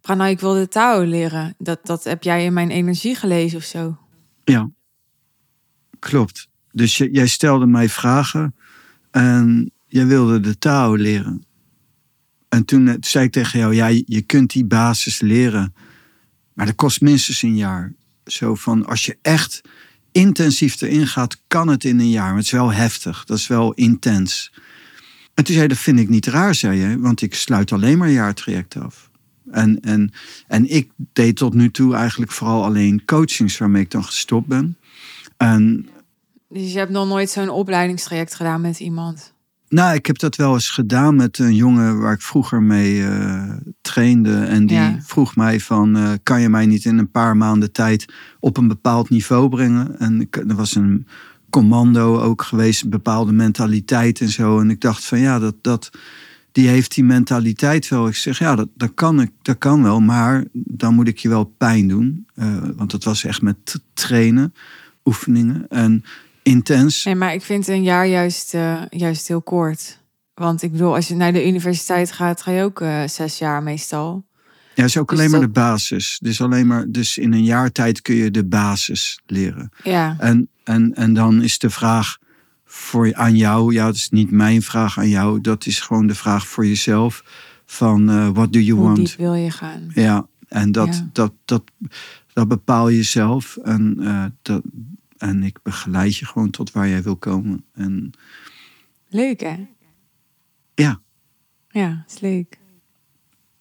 [0.00, 1.54] Pranay, ik wil de Tao leren.
[1.58, 3.96] Dat, dat heb jij in mijn energie gelezen of zo.
[4.44, 4.70] Ja,
[5.98, 6.48] klopt.
[6.72, 8.54] Dus jij stelde mij vragen
[9.10, 11.42] en jij wilde de Tao leren.
[12.48, 15.74] En toen eh, zei ik tegen jou, ja, je- kunt die basis leren,
[16.52, 17.92] maar dat kost minstens een jaar.
[18.24, 19.60] Zo van, als je echt
[20.12, 22.26] intensief erin gaat, kan het in een jaar.
[22.28, 24.52] Maar het is wel heftig, dat is wel intens.
[25.34, 27.98] En toen zei je, dat vind ik niet raar, zei je, want ik sluit alleen
[27.98, 29.10] maar een jaartraject af.
[29.50, 30.12] En, en,
[30.46, 34.76] en ik deed tot nu toe eigenlijk vooral alleen coachings waarmee ik dan gestopt ben.
[35.38, 35.88] En
[36.48, 39.32] Dus je hebt nog nooit zo'n opleidingstraject gedaan met iemand.
[39.68, 43.52] nou, ik heb dat wel eens gedaan met een jongen waar ik vroeger mee eh,
[43.80, 44.34] trainde.
[44.44, 44.98] En die Ja.
[45.02, 48.68] vroeg mij van, eh, kan je mij niet in een paar maanden tijd op een
[48.68, 49.98] bepaald niveau brengen?
[49.98, 51.06] En ik, er was een
[51.50, 54.60] commando ook geweest, een bepaalde mentaliteit en zo.
[54.60, 55.90] En ik dacht van, ja, dat, dat,
[56.52, 58.08] die heeft die mentaliteit wel.
[58.08, 61.28] Ik zeg, ja, dat, dat, kan, ik, dat kan wel, maar dan moet ik je
[61.28, 62.26] wel pijn doen.
[62.34, 64.52] Eh, want het was echt met trainen,
[65.08, 66.04] oefeningen en
[66.42, 67.04] intens.
[67.04, 69.98] Nee, maar ik vind een jaar juist, eh, juist heel kort.
[70.34, 73.62] Want ik bedoel, als je naar de universiteit gaat, ga je ook eh, zes jaar
[73.62, 74.26] meestal.
[74.74, 76.18] Ja, is ook Dus alleen maar de basis.
[76.22, 79.70] Dus alleen maar, dus in een jaar tijd kun je de basis leren.
[79.82, 82.18] Ja, En, en, en dan is de vraag
[82.64, 86.14] voor, aan jou, ja, dat is niet mijn vraag aan jou, dat is gewoon de
[86.14, 87.22] vraag voor jezelf
[87.66, 88.96] van eh what do you hoe want?
[88.96, 89.90] diep wil je gaan?
[89.94, 91.08] Ja, en dat, Ja.
[91.12, 91.62] Dat, dat,
[92.32, 93.56] dat bepaal je zelf.
[93.56, 93.96] En,
[94.42, 94.62] dat,
[95.18, 97.64] en ik begeleid je gewoon tot waar jij wil komen.
[97.72, 98.12] En
[99.08, 99.66] Leuk hè?
[100.74, 101.00] ja,
[101.68, 102.58] Ja, is leuk.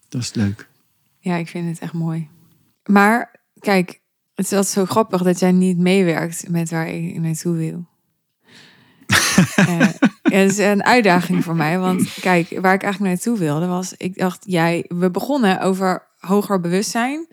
[0.09, 0.69] dat is leuk.
[1.19, 2.27] Ja, ik vind het echt mooi.
[2.85, 4.01] Maar kijk,
[4.35, 7.85] het is altijd zo grappig dat jij niet meewerkt met waar ik naartoe wil.
[9.55, 11.79] Eh, ja, het is een uitdaging voor mij.
[11.79, 13.93] Want kijk, waar ik eigenlijk naartoe wilde was...
[13.97, 17.27] Ik dacht, jij, we begonnen over hoger bewustzijn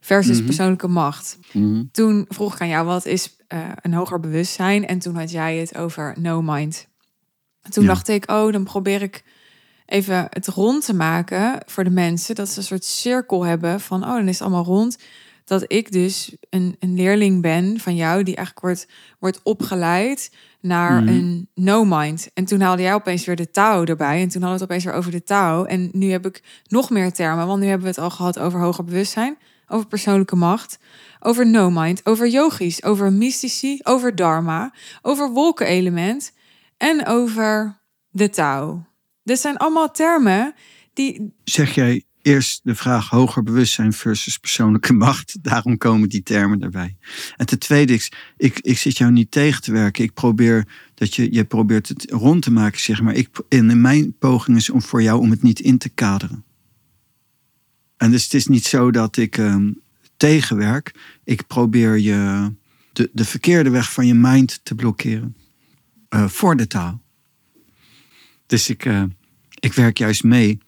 [0.00, 0.44] versus Mhm.
[0.46, 1.38] persoonlijke macht.
[1.52, 1.82] Mhm.
[1.92, 4.86] Toen vroeg ik aan jou, wat is eh, een hoger bewustzijn?
[4.86, 6.86] En toen had jij het over no mind.
[7.70, 7.88] Toen Ja.
[7.88, 9.24] dacht ik, oh, dan probeer ik
[9.86, 12.34] even het rond te maken voor de mensen.
[12.34, 14.98] Dat ze een soort cirkel hebben van, oh, dan is het allemaal rond.
[15.44, 18.86] Dat ik dus een, een leerling ben van jou die eigenlijk wordt,
[19.18, 21.08] wordt opgeleid naar Mhm.
[21.08, 22.30] een no-mind.
[22.34, 24.22] En toen haalde jij opeens weer de touw erbij.
[24.22, 25.64] En toen hadden we het opeens weer over de touw.
[25.64, 28.60] En nu heb ik nog meer termen, want nu hebben we het al gehad over
[28.60, 29.36] hoger bewustzijn,
[29.70, 30.78] over persoonlijke macht,
[31.20, 36.32] over no-mind, over yogis, over mystici, over dharma, over wolkenelement
[36.76, 37.80] en over
[38.10, 38.86] de touw.
[39.22, 40.54] Dit zijn allemaal termen
[40.92, 45.36] die zeg jij eerst de vraag hoger bewustzijn versus persoonlijke macht.
[45.42, 46.96] Daarom komen die termen erbij.
[47.36, 50.04] En ten tweede, ik, ik, ik zit jou niet tegen te werken.
[50.04, 53.14] Ik probeer dat je, je probeert het rond te maken, zeg maar.
[53.14, 56.44] Ik, en mijn poging is om voor jou om het niet in te kaderen.
[58.00, 59.72] En dus het is niet zo dat ik ehm,
[60.16, 60.94] tegenwerk.
[61.24, 62.52] Ik probeer je
[62.92, 65.36] de, de verkeerde weg van je mind te blokkeren.
[66.08, 67.02] Eh, voor de taal.
[68.46, 69.02] Dus ik, eh,
[69.58, 70.58] ik werk juist mee.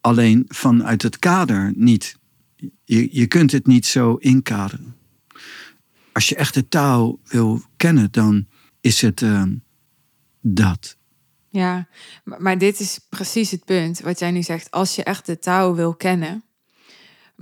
[0.00, 2.16] Alleen vanuit het kader niet.
[2.84, 4.96] Je, je kunt het niet zo inkaderen.
[6.12, 8.46] Als je echt de taal wil kennen, dan
[8.80, 9.42] is het uh,
[10.40, 10.96] dat.
[11.48, 11.88] Ja,
[12.24, 14.70] maar dit is precies het punt wat jij nu zegt.
[14.70, 16.44] Als je echt de taal wil kennen.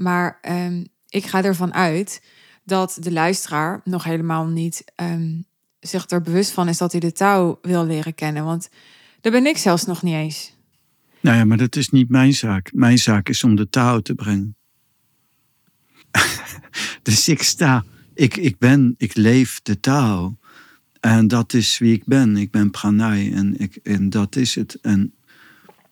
[0.00, 2.22] Maar um, ik ga ervan uit
[2.64, 5.44] dat de luisteraar nog helemaal niet um,
[5.80, 8.44] zich er bewust van is dat hij de taal wil leren kennen.
[8.44, 8.68] Want
[9.20, 10.54] daar ben ik zelfs nog niet eens.
[11.20, 12.72] Nou ja, maar dat is niet mijn zaak.
[12.72, 14.56] Mijn zaak is om de taal te brengen.
[17.02, 17.84] dus ik sta,
[18.14, 20.38] ik, ik ben, ik leef de taal.
[21.00, 22.36] En dat is wie ik ben.
[22.36, 24.78] Ik ben pranay en, ik, en dat is het.
[24.80, 25.14] En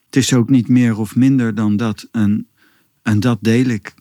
[0.06, 2.08] het is ook niet meer of minder dan dat.
[2.12, 2.48] En,
[3.08, 3.94] en dat deel ik.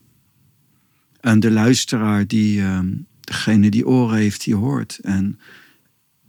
[1.20, 2.80] En de luisteraar, die, uh,
[3.20, 5.00] degene die oren heeft, die hoort.
[5.02, 5.40] En,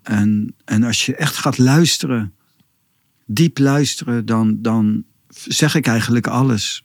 [0.03, 2.35] en, en als je echt gaat luisteren,
[3.27, 6.83] diep luisteren, dan, dan zeg ik eigenlijk alles.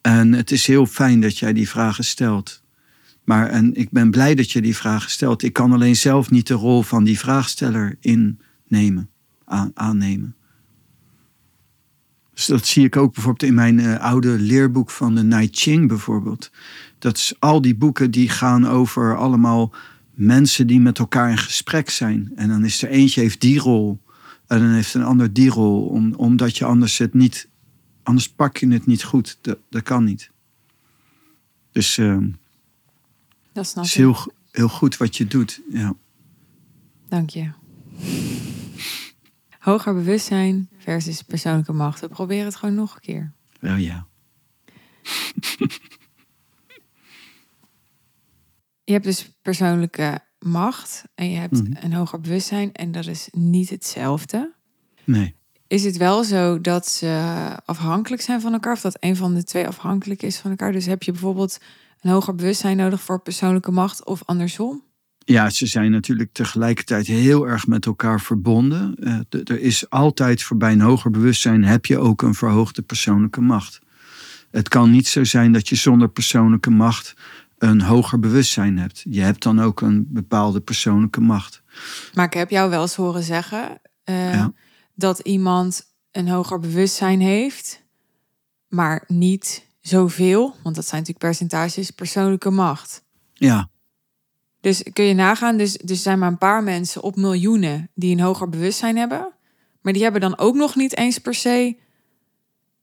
[0.00, 2.62] En het is heel fijn dat jij die vragen stelt.
[3.24, 5.42] Maar en ik ben blij dat je die vragen stelt.
[5.42, 9.10] Ik kan alleen zelf niet de rol van die vraagsteller innemen,
[9.74, 10.36] aannemen.
[12.36, 15.88] Dus dat zie ik ook bijvoorbeeld in mijn uh, oude leerboek van de Nai Ching
[15.88, 16.50] bijvoorbeeld.
[16.98, 19.72] Dat is al die boeken die gaan over allemaal
[20.14, 22.32] mensen die met elkaar in gesprek zijn.
[22.34, 24.00] En dan is er eentje heeft die rol
[24.46, 27.48] en dan heeft een ander die rol, om, omdat je anders het niet,
[28.02, 29.38] anders pak je het niet goed.
[29.40, 30.30] Dat, dat kan niet.
[31.72, 32.18] Dus uh,
[33.52, 35.60] dat snap is heel, heel goed wat je doet.
[35.70, 35.94] Ja.
[37.08, 37.50] Dank je.
[39.58, 42.00] Hoger bewustzijn versus persoonlijke macht.
[42.00, 43.32] We proberen het gewoon nog een keer.
[43.60, 44.06] Wel ja.
[48.84, 53.70] je hebt dus persoonlijke macht en je hebt een hoger bewustzijn en dat is niet
[53.70, 54.54] hetzelfde.
[55.04, 55.34] Nee.
[55.66, 57.32] Is het wel zo dat ze
[57.64, 60.72] afhankelijk zijn van elkaar of dat een van de twee afhankelijk is van elkaar?
[60.72, 61.58] Dus heb je bijvoorbeeld
[62.00, 64.82] een hoger bewustzijn nodig voor persoonlijke macht of andersom?
[65.28, 68.94] Ja, ze zijn natuurlijk tegelijkertijd heel erg met elkaar verbonden.
[68.98, 73.78] Uh, er is altijd voorbij een hoger bewustzijn heb je ook een verhoogde persoonlijke macht.
[74.50, 77.14] Het kan niet zo zijn dat je zonder persoonlijke macht
[77.58, 79.04] een hoger bewustzijn hebt.
[79.08, 81.62] Je hebt dan ook een bepaalde persoonlijke macht.
[82.14, 84.46] Maar ik heb jou wel eens horen zeggen uh,
[84.94, 87.82] dat iemand een hoger bewustzijn heeft,
[88.68, 93.04] maar niet zoveel, want dat zijn natuurlijk percentages, persoonlijke macht.
[93.32, 93.68] Ja.
[94.66, 98.12] Dus kun je nagaan, dus, dus er zijn maar een paar mensen op miljoenen die
[98.12, 99.32] een hoger bewustzijn hebben,
[99.82, 101.76] maar die hebben dan ook nog niet eens per se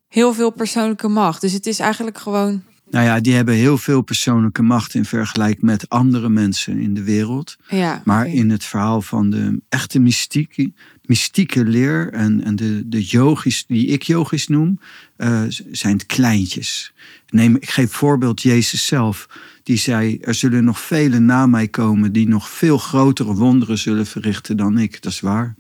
[0.08, 1.42] heel veel persoonlijke macht.
[1.42, 5.62] Dus het is eigenlijk gewoon nou ja, die hebben heel veel persoonlijke macht in vergelijking
[5.62, 7.58] met andere mensen in de wereld.
[7.68, 10.72] Ja, maar in het verhaal van de echte mystieke,
[11.06, 14.80] mystieke leer en, en de, de yogis, die ik yogis noem,
[15.18, 15.42] uh,
[15.72, 16.94] zijn het kleintjes.
[17.30, 19.28] Neem, ik geef voorbeeld Jezus zelf.
[19.64, 24.06] Die zei, er zullen nog vele na mij komen die nog veel grotere wonderen zullen
[24.06, 25.02] verrichten dan ik.
[25.02, 25.56] Dat is waar.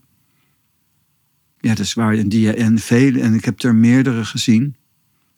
[1.60, 2.14] Ja, dat is waar.
[2.14, 4.76] En, die, en, vele, en ik heb er meerdere gezien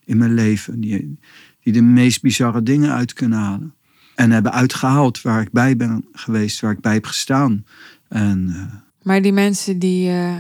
[0.03, 0.79] in mijn leven.
[0.79, 1.19] Die,
[1.59, 3.73] die de meest bizarre dingen uit kunnen halen.
[4.15, 7.65] En hebben uitgehaald waar ik bij ben geweest, waar ik bij heb gestaan.
[8.07, 10.37] En, uh, maar die mensen, die, uh,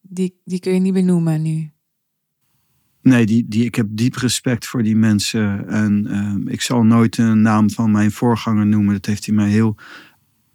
[0.00, 1.70] die, die kun je niet benoemen nu?
[3.08, 5.68] Nee, die, die, ik heb diep respect voor die mensen.
[5.68, 8.94] En uh, ik zal nooit de naam van mijn voorganger noemen.
[8.94, 9.76] Dat heeft hij mij heel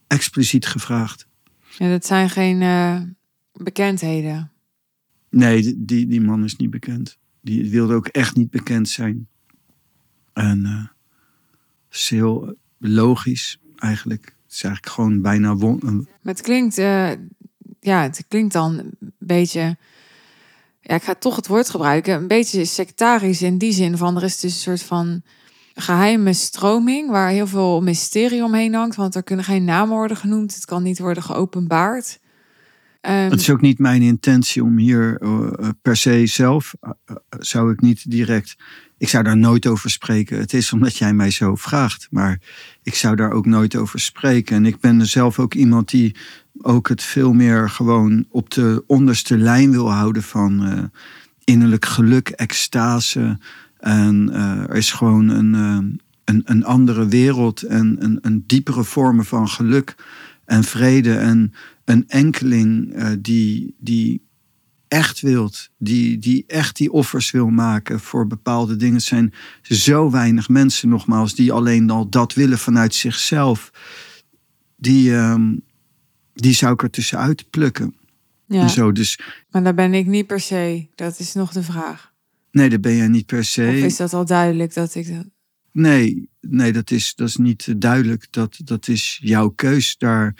[0.07, 1.27] expliciet gevraagd.
[1.77, 2.59] Ja, dat zijn geen
[3.53, 4.51] bekendheden.
[5.29, 7.17] Nee, die, die, man is niet bekend.
[7.41, 9.27] Die wilde ook echt niet bekend zijn.
[10.33, 10.85] En uh,
[11.91, 14.25] is heel logisch eigenlijk.
[14.25, 15.55] Het is eigenlijk gewoon bijna...
[15.55, 15.79] Won
[16.21, 17.11] maar het klinkt, uh,
[17.79, 19.77] ja, het klinkt dan een beetje...
[20.86, 22.13] Ja, ik ga toch het woord gebruiken.
[22.13, 24.17] Een beetje sectarisch in die zin van...
[24.17, 25.22] Er is dus een soort van
[25.74, 27.10] geheime stroming...
[27.10, 28.96] waar heel veel mysterie omheen hangt.
[28.96, 30.56] Want er kunnen geen namen worden genoemd.
[30.56, 32.19] Het kan niet worden geopenbaard.
[33.02, 35.50] Um, het is ook niet mijn intentie om hier uh,
[35.82, 36.74] per se zelf...
[36.82, 38.56] Uh, zou ik niet direct
[38.97, 40.39] ik zou daar nooit over spreken.
[40.39, 42.08] Het is omdat jij mij zo vraagt.
[42.12, 42.39] Maar
[42.84, 44.56] ik zou daar ook nooit over spreken.
[44.56, 46.15] En ik ben zelf ook iemand die
[46.62, 50.84] ook het veel meer gewoon op de onderste lijn wil houden van uh,
[51.43, 53.38] innerlijk geluk, extase.
[53.77, 55.77] En uh, er is gewoon een, uh,
[56.23, 59.95] een, een andere wereld en een, een diepere vormen van geluk
[60.45, 61.13] en vrede.
[61.13, 61.53] En
[61.86, 64.21] een enkeling die, die
[64.93, 68.95] echt wilt, die, die echt die offers wil maken voor bepaalde dingen.
[68.95, 73.71] Het zijn zo weinig mensen, nogmaals, die alleen al dat willen vanuit zichzelf.
[74.75, 75.62] Die, um,
[76.34, 77.95] die zou ik er tussenuit plukken.
[78.45, 78.62] Ja.
[78.62, 78.91] En zo.
[78.91, 80.88] Dus Maar daar ben ik niet per se.
[80.95, 82.12] Dat is nog de vraag.
[82.51, 83.73] nee, dat ben jij niet per se.
[83.77, 85.25] Of is dat al duidelijk dat ik dat...
[85.71, 88.27] Nee, nee dat, is, dat is niet duidelijk.
[88.29, 90.36] Dat, dat is jouw keus daar.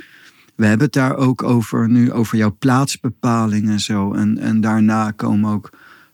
[0.56, 4.14] We hebben het daar ook over nu, over jouw plaatsbepaling en zo.
[4.14, 5.70] En, en daarna komen ook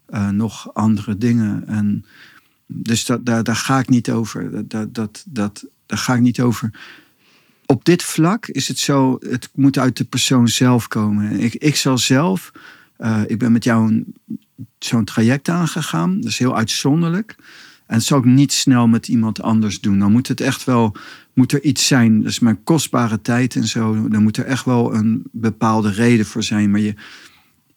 [0.05, 1.67] eh, nog andere dingen.
[1.67, 2.05] En
[2.65, 4.67] dus dat, daar, daar ga ik niet over.
[4.67, 6.71] Dat, dat, dat, daar ga ik niet over.
[7.65, 11.39] Op dit vlak is het zo, het moet uit de persoon zelf komen.
[11.39, 12.51] Ik, ik zal zelf,
[12.97, 14.03] eh, ik ben met jou
[14.79, 16.15] zo'n traject aangegaan.
[16.15, 17.35] Dat is heel uitzonderlijk.
[17.85, 19.99] En dat zou ik niet snel met iemand anders doen.
[19.99, 20.95] Dan moet het echt wel,
[21.39, 22.17] moet er iets zijn.
[22.17, 24.07] Dat is mijn kostbare tijd en zo.
[24.07, 26.71] Dan moet er echt wel een bepaalde reden voor zijn.
[26.71, 26.95] Maar je,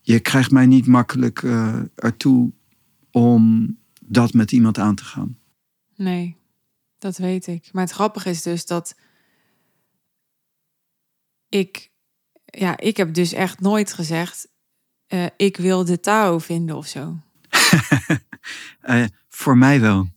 [0.00, 2.52] je krijgt mij niet makkelijk eh, ertoe
[3.10, 5.38] om dat met iemand aan te gaan.
[5.96, 6.36] Nee,
[6.98, 7.68] dat weet ik.
[7.72, 8.94] Maar het grappige is dus dat
[11.48, 11.90] ik,
[12.44, 14.48] ja, ik heb dus echt nooit gezegd,
[15.06, 17.16] eh, ik wil de Tao vinden of zo.
[18.80, 20.08] Eh, voor mij wel.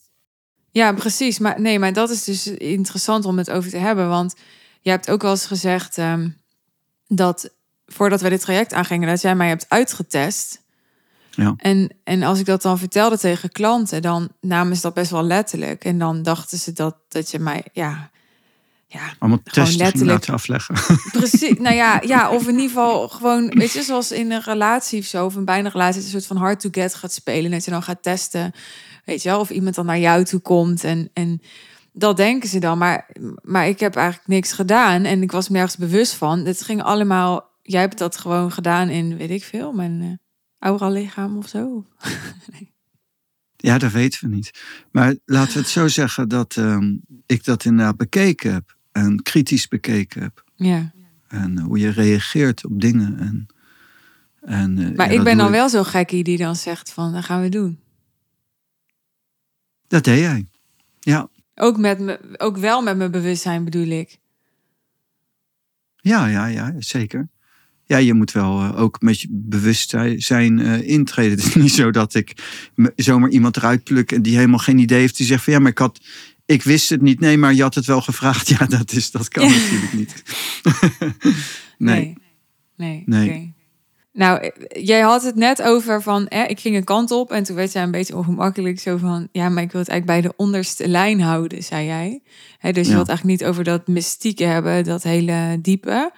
[0.76, 1.40] Ja, precies.
[1.40, 4.10] Maar nee, maar dat is dus interessant om het over te hebben.
[4.10, 4.36] Want
[4.82, 6.30] je hebt ook wel eens gezegd ehm,
[7.08, 7.50] dat
[7.86, 10.62] voordat we dit traject aangingen, dat jij mij hebt uitgetest.
[11.32, 11.54] Ja.
[11.58, 15.24] En, en als ik dat dan vertelde tegen klanten, dan namen ze dat best wel
[15.24, 15.84] letterlijk.
[15.84, 18.10] En dan dachten ze dat, dat je mij, ja,
[18.88, 20.30] ja, Allemaal testen letterlijk.
[20.30, 20.76] afleggen.
[21.20, 25.00] Precies, nou ja, ja, of in ieder geval gewoon, weet je, zoals in een relatie
[25.00, 27.52] of zo, of een bijna relatie, een soort van hard to get gaat spelen.
[27.52, 28.54] Dat je dan gaat testen,
[29.06, 30.84] weet je wel, of iemand dan naar jou toe komt.
[30.84, 31.42] En, en
[31.94, 32.78] dat denken ze dan.
[32.78, 33.10] Maar,
[33.42, 36.46] maar ik heb eigenlijk niks gedaan en ik was me ergens bewust van.
[36.46, 40.12] Het ging allemaal, jij hebt dat gewoon gedaan in, weet ik veel, mijn uh,
[40.60, 41.86] aura lichaam of zo.
[43.66, 44.52] Ja, dat weten we niet.
[44.92, 48.76] Maar laten we het zo zeggen dat ehm, ik dat inderdaad bekeken heb.
[48.92, 50.44] En kritisch bekeken heb.
[50.56, 50.92] Ja,
[51.28, 53.20] En eh, hoe je reageert op dingen.
[53.20, 53.48] En,
[54.42, 57.26] en, eh, maar ja, ik ben dan wel zo'n gekkie die dan zegt van, dat
[57.26, 57.80] gaan we doen.
[59.88, 60.48] Dat deed jij.
[61.00, 64.18] Ja, Ook, met me, ook wel met mijn bewustzijn bedoel ik.
[65.96, 67.30] ja, ja, ja zeker.
[67.88, 71.32] Ja, je moet wel eh, ook met je bewustzijn eh, intreden.
[71.38, 72.44] Het is niet zo dat ik
[72.96, 75.18] zomaar iemand eruit pluk en die helemaal geen idee heeft.
[75.18, 76.00] Die zegt van ja, maar ik had,
[76.46, 77.20] ik wist het niet.
[77.20, 78.48] Nee, maar je had het wel gevraagd.
[78.58, 79.56] Ja, dat, is, dat kan Ja.
[79.60, 80.24] natuurlijk niet.
[81.78, 82.18] nee.
[82.76, 83.04] Nee.
[83.06, 83.30] Nee.
[83.30, 83.54] oké.
[84.16, 87.44] Nou, eh, jij had het net over van, eh, ik ging een kant op en
[87.44, 90.30] toen werd jij een beetje ongemakkelijk zo van, ja, maar ik wil het eigenlijk bij
[90.30, 92.22] de onderste lijn houden, zei jij.
[92.60, 96.12] Hè, dus je wilt eigenlijk niet over dat mystieke hebben, dat hele diepe.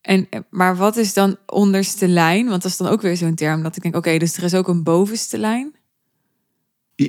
[0.00, 2.48] En, eh, maar wat is dan onderste lijn?
[2.48, 4.54] Want dat is dan ook weer zo'n term dat ik denk, oké, dus er is
[4.54, 5.74] ook een bovenste lijn.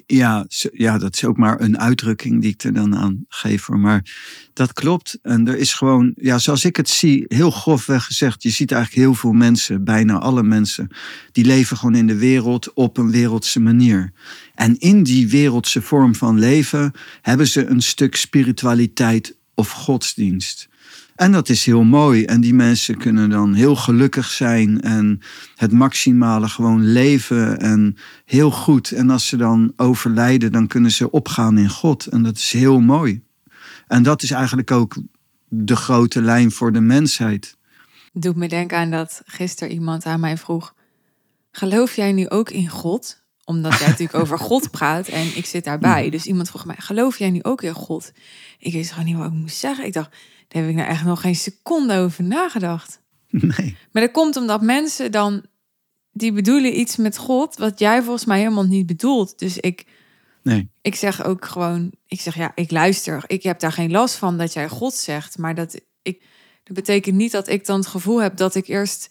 [0.06, 3.69] Ja, ja, dat is ook maar een uitdrukking die ik er dan aan geef.
[3.69, 4.12] Maar
[4.53, 5.19] dat klopt.
[5.21, 8.43] En er is gewoon, ja, zoals ik het zie, heel grofweg gezegd.
[8.43, 10.89] Je ziet eigenlijk heel veel mensen, bijna alle mensen,
[11.32, 14.12] die leven gewoon in de wereld op een wereldse manier.
[14.56, 20.71] En in die wereldse vorm van leven hebben ze een stuk spiritualiteit of godsdienst.
[21.15, 22.26] En dat is heel mooi.
[22.26, 25.19] En die mensen kunnen dan heel gelukkig zijn en
[25.56, 28.91] het maximale gewoon leven en heel goed.
[28.91, 32.06] En als ze dan overlijden, dan kunnen ze opgaan in God.
[32.06, 33.23] En dat is heel mooi.
[33.88, 34.95] En dat is eigenlijk ook
[35.47, 37.58] de grote lijn voor de mensheid.
[38.13, 40.73] Doet me denken aan dat gisteren iemand aan mij vroeg:
[41.52, 43.23] Geloof jij nu ook in God?
[43.45, 46.10] Omdat jij natuurlijk over God praat en ik zit daarbij.
[46.10, 48.12] Dus iemand vroeg mij: Geloof jij nu ook in God?
[48.60, 49.86] Ik wist gewoon niet wat ik moest zeggen.
[49.86, 50.12] Ik dacht:
[50.47, 53.01] Daar heb ik nou echt nog geen seconde over nagedacht.
[53.29, 53.77] Nee.
[53.91, 55.45] Maar dat komt omdat mensen dan.
[56.15, 59.39] Die bedoelen iets met God, wat jij volgens mij helemaal niet bedoelt.
[59.39, 59.86] Dus ik,
[60.43, 60.69] Nee.
[60.82, 63.23] ik zeg ook gewoon, ik zeg ja, ik luister.
[63.27, 66.23] Ik heb daar geen last van dat jij God zegt, maar dat ik,
[66.63, 69.10] dat betekent niet dat ik dan het gevoel heb dat ik eerst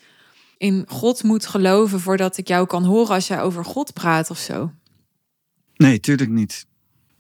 [0.63, 4.39] in God moet geloven voordat ik jou kan horen als jij over God praat of
[4.39, 4.73] zo.
[5.77, 6.67] Nee, tuurlijk niet.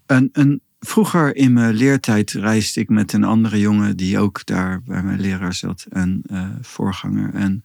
[0.07, 4.83] Een, een, vroeger in mijn leertijd reisde ik met een andere jongen die ook daar
[4.83, 7.35] bij mijn leraar zat en eh, voorganger.
[7.35, 7.65] En,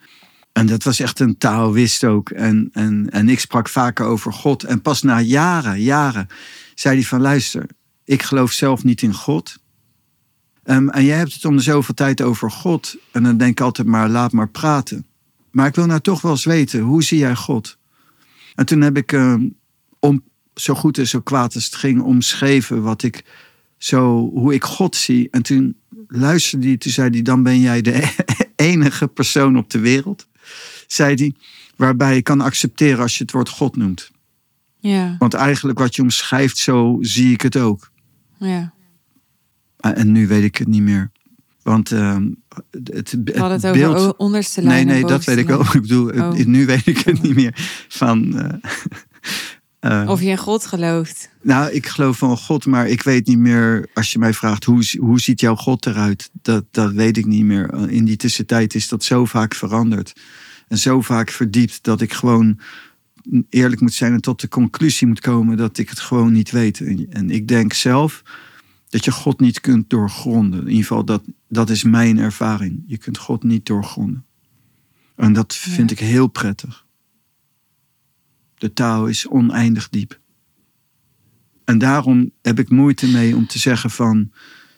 [0.51, 2.29] en dat was echt een Taoïst ook.
[2.29, 4.63] En, en, en ik sprak vaker over God.
[4.63, 6.27] En pas na jaren, jaren,
[6.75, 7.65] zei hij van luister,
[8.03, 9.57] ik geloof zelf niet in God.
[10.63, 12.95] Ehm, en jij hebt het om de zoveel tijd over God.
[13.11, 15.05] En dan denk ik altijd maar, laat maar praten.
[15.57, 17.77] Maar ik wil nou toch wel eens weten, hoe zie jij God?
[18.55, 19.47] En toen heb ik ehm,
[19.99, 23.25] om, zo goed en zo kwaad als het ging omschreven wat ik
[23.77, 25.27] zo, hoe ik God zie.
[25.31, 25.77] En toen
[26.07, 28.13] luisterde hij, toen zei hij, dan ben jij de
[28.55, 30.27] enige persoon op de wereld,
[30.87, 31.33] zei hij,
[31.75, 34.11] waarbij je kan accepteren als je het woord God noemt.
[34.79, 37.91] Ja, Want eigenlijk wat je omschrijft, zo zie ik het ook.
[38.37, 38.73] ja.
[39.79, 41.11] Ah, En nu weet ik het niet meer.
[41.67, 42.29] Want ehm,
[42.71, 43.95] het, het We hadden het beeld...
[43.95, 44.87] over onderste Nee, lijn.
[44.87, 45.61] en nee, dat weet ik wel.
[45.61, 46.33] Ik bedoel, Oh.
[46.45, 47.85] nu weet ik het niet meer.
[47.87, 48.53] Van, eh,
[50.03, 51.29] eh, Of je in God gelooft.
[51.41, 53.89] Nou, ik geloof van God, maar ik weet niet meer.
[53.93, 57.43] Als je mij vraagt hoe, hoe ziet jouw God eruit, dat, dat weet ik niet
[57.43, 57.89] meer.
[57.89, 60.13] In die tussentijd is dat zo vaak veranderd
[60.67, 62.59] en zo vaak verdiept dat ik gewoon
[63.49, 66.79] eerlijk moet zijn en tot de conclusie moet komen dat ik het gewoon niet weet.
[66.79, 68.23] En, en ik denk zelf
[68.89, 70.59] dat je God niet kunt doorgronden.
[70.59, 72.83] In ieder geval, dat, dat is mijn ervaring.
[72.87, 74.25] Je kunt God niet doorgronden.
[75.15, 75.95] En dat vind Ja.
[75.95, 76.85] ik heel prettig.
[78.55, 80.19] De taal is oneindig diep.
[81.65, 84.31] En daarom heb ik moeite mee om te zeggen van,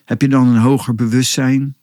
[0.06, 1.76] heb je dan een hoger bewustzijn?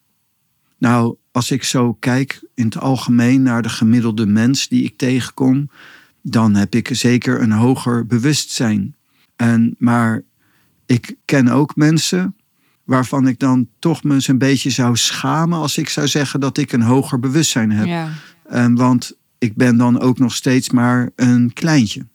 [0.79, 5.71] Nou, als ik zo kijk in het algemeen naar de gemiddelde mens die ik tegenkom,
[6.23, 8.97] dan heb ik zeker een hoger bewustzijn.
[9.37, 10.23] En, maar
[10.87, 12.37] ik ken ook mensen
[12.87, 16.59] waarvan ik dan toch me eens een beetje zou schamen als ik zou zeggen dat
[16.59, 17.87] ik een hoger bewustzijn heb.
[17.87, 18.11] Ja.
[18.75, 22.07] Want ik ben dan ook nog steeds maar een kleintje.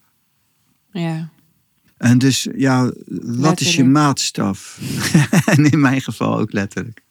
[0.91, 1.29] ja.
[1.97, 2.91] En dus, ja,
[3.21, 4.79] wat is je maatstaf?
[5.45, 7.01] en in mijn geval ook letterlijk.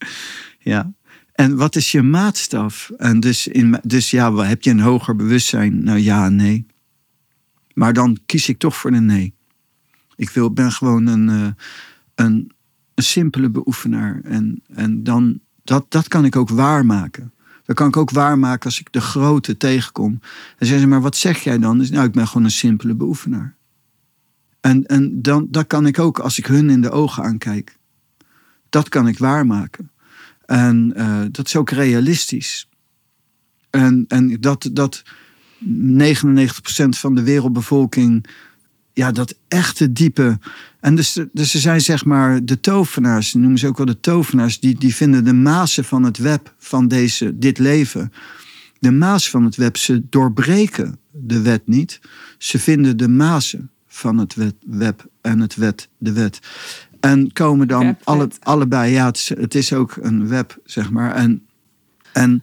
[0.59, 0.93] Ja.
[1.33, 2.91] En wat is je maatstaf?
[2.97, 5.85] En dus, in, dus ja, heb je een hoger bewustzijn?
[5.85, 6.67] Nou ja, nee.
[7.75, 9.35] Maar dan kies ik toch voor de nee.
[10.17, 11.65] Ik wil, ben gewoon een, eh,
[12.15, 12.53] een,
[12.95, 14.21] een simpele beoefenaar.
[14.25, 17.33] En, en dan, dat, dat kan ik ook waarmaken.
[17.65, 20.19] Dat kan ik ook waarmaken als ik de grote tegenkom.
[20.59, 21.79] En zeggen ze, maar wat zeg jij dan?
[21.79, 23.57] Dus, nou, ik ben gewoon een simpele beoefenaar.
[24.61, 27.79] En, en dan, dat kan ik ook als ik hun in de ogen aankijk.
[28.69, 29.91] Dat kan ik waarmaken.
[30.47, 32.69] En eh, dat is ook realistisch.
[33.71, 35.03] En, en dat, dat
[35.65, 35.69] 99%
[36.89, 38.27] van de wereldbevolking,
[38.93, 40.39] ja, dat echte diepe.
[40.81, 44.61] En dus, dus er zijn zeg maar de tovenaars, noemen ze ook wel de tovenaars,
[44.61, 48.13] die, die vinden de mazen van het web van deze, dit leven.
[48.79, 52.01] De maas van het web, ze doorbreken de wet niet.
[52.39, 56.39] Ze vinden de mazen van het wet, web en het wet, de wet.
[57.01, 58.39] En komen dan Web, alle, wet.
[58.41, 61.15] allebei, ja, het is, het is ook een web, zeg maar.
[61.15, 61.47] En,
[62.13, 62.41] en,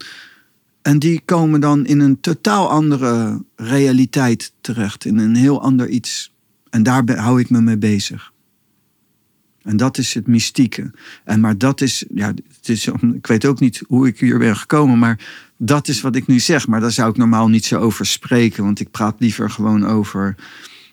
[0.81, 6.35] en die komen dan in een totaal andere realiteit terecht, in een heel ander iets.
[6.69, 8.31] En daar hou ik me mee bezig.
[9.61, 10.91] En dat is het mystieke.
[11.23, 14.57] En maar dat is, ja, het is, ik weet ook niet hoe ik hier ben
[14.57, 15.25] gekomen, maar
[15.57, 16.67] dat is wat ik nu zeg.
[16.67, 20.35] Maar daar zou ik normaal niet zo over spreken, want ik praat liever gewoon over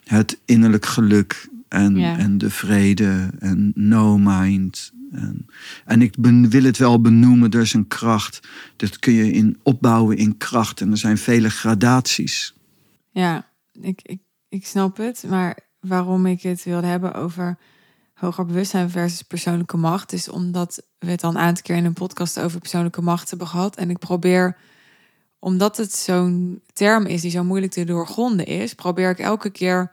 [0.05, 2.18] het innerlijk geluk en, Ja.
[2.18, 4.93] en de vrede en no mind.
[5.12, 5.47] En,
[5.85, 8.41] en ik ben, wil het wel benoemen, er is een kracht.
[8.77, 10.81] Dat kun je in opbouwen in kracht.
[10.81, 12.55] En er zijn vele gradaties.
[13.11, 13.51] Ja,
[13.81, 14.18] ik, ik,
[14.55, 15.25] ik snap het.
[15.29, 17.59] Maar waarom ik het wilde hebben over
[18.15, 21.93] hoger bewustzijn versus persoonlijke macht, is omdat we het dan een aantal keer in een
[21.93, 23.77] podcast over persoonlijke macht hebben gehad.
[23.77, 24.57] En ik probeer,
[25.39, 29.93] omdat het zo'n term is die zo moeilijk te doorgronden is, probeer ik elke keer.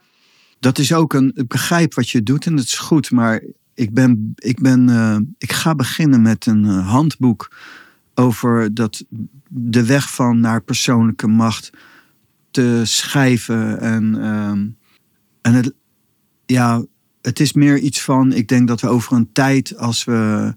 [0.59, 1.31] Dat is ook een.
[1.35, 3.43] Ik begrijp wat je doet en het is goed, maar
[3.73, 4.33] ik ben.
[4.35, 7.51] Ik, ben, eh, ik ga beginnen met een eh, handboek
[8.13, 9.03] over dat,
[9.47, 11.71] de weg van naar persoonlijke macht
[12.51, 13.79] te schrijven.
[13.79, 14.67] En, ehm,
[15.41, 15.73] en het,
[16.45, 16.85] ja,
[17.21, 18.33] het is meer iets van.
[18.33, 20.53] Ik denk dat we over een tijd, als we.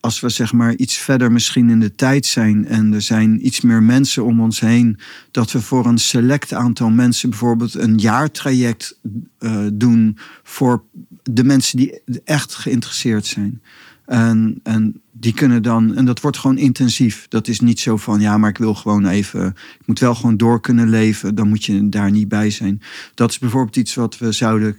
[0.00, 3.60] Als we zeg maar iets verder misschien in de tijd zijn en er zijn iets
[3.60, 4.98] meer mensen om ons heen,
[5.30, 8.98] dat we voor een select aantal mensen bijvoorbeeld een jaartraject
[9.38, 10.84] eh, doen voor
[11.22, 13.62] de mensen die echt geïnteresseerd zijn.
[14.04, 17.26] En, en die kunnen dan, en dat wordt gewoon intensief.
[17.28, 19.46] Dat is niet zo van, ja, maar ik wil gewoon even,
[19.78, 22.82] ik moet wel gewoon door kunnen leven, dan moet je daar niet bij zijn.
[23.14, 24.76] Dat is bijvoorbeeld iets wat we zouden,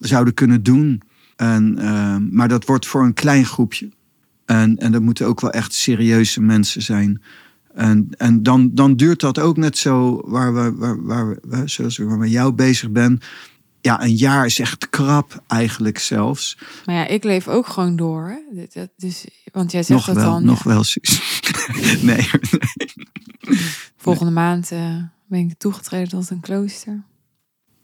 [0.00, 1.02] zouden kunnen doen.
[1.36, 3.88] En, eh, maar dat wordt voor een klein groepje.
[4.44, 7.22] En, en dat moeten ook wel echt serieuze mensen zijn.
[7.74, 11.98] En, en dan, dan duurt dat ook net zo waar we, waar, waar, waar, zoals
[11.98, 13.20] met jou bezig ben.
[13.80, 16.58] Ja, een jaar is echt krap eigenlijk zelfs.
[16.84, 18.28] Maar ja, ik leef ook gewoon door.
[18.28, 18.64] Hè?
[18.72, 20.44] Dat- Dus, want jij zegt Nog dat wel, dan.
[20.44, 21.40] nog wel, Suus.
[22.02, 22.28] nee,
[23.96, 24.96] Volgende maand eh,
[25.28, 27.02] ben ik toegetreden tot een klooster.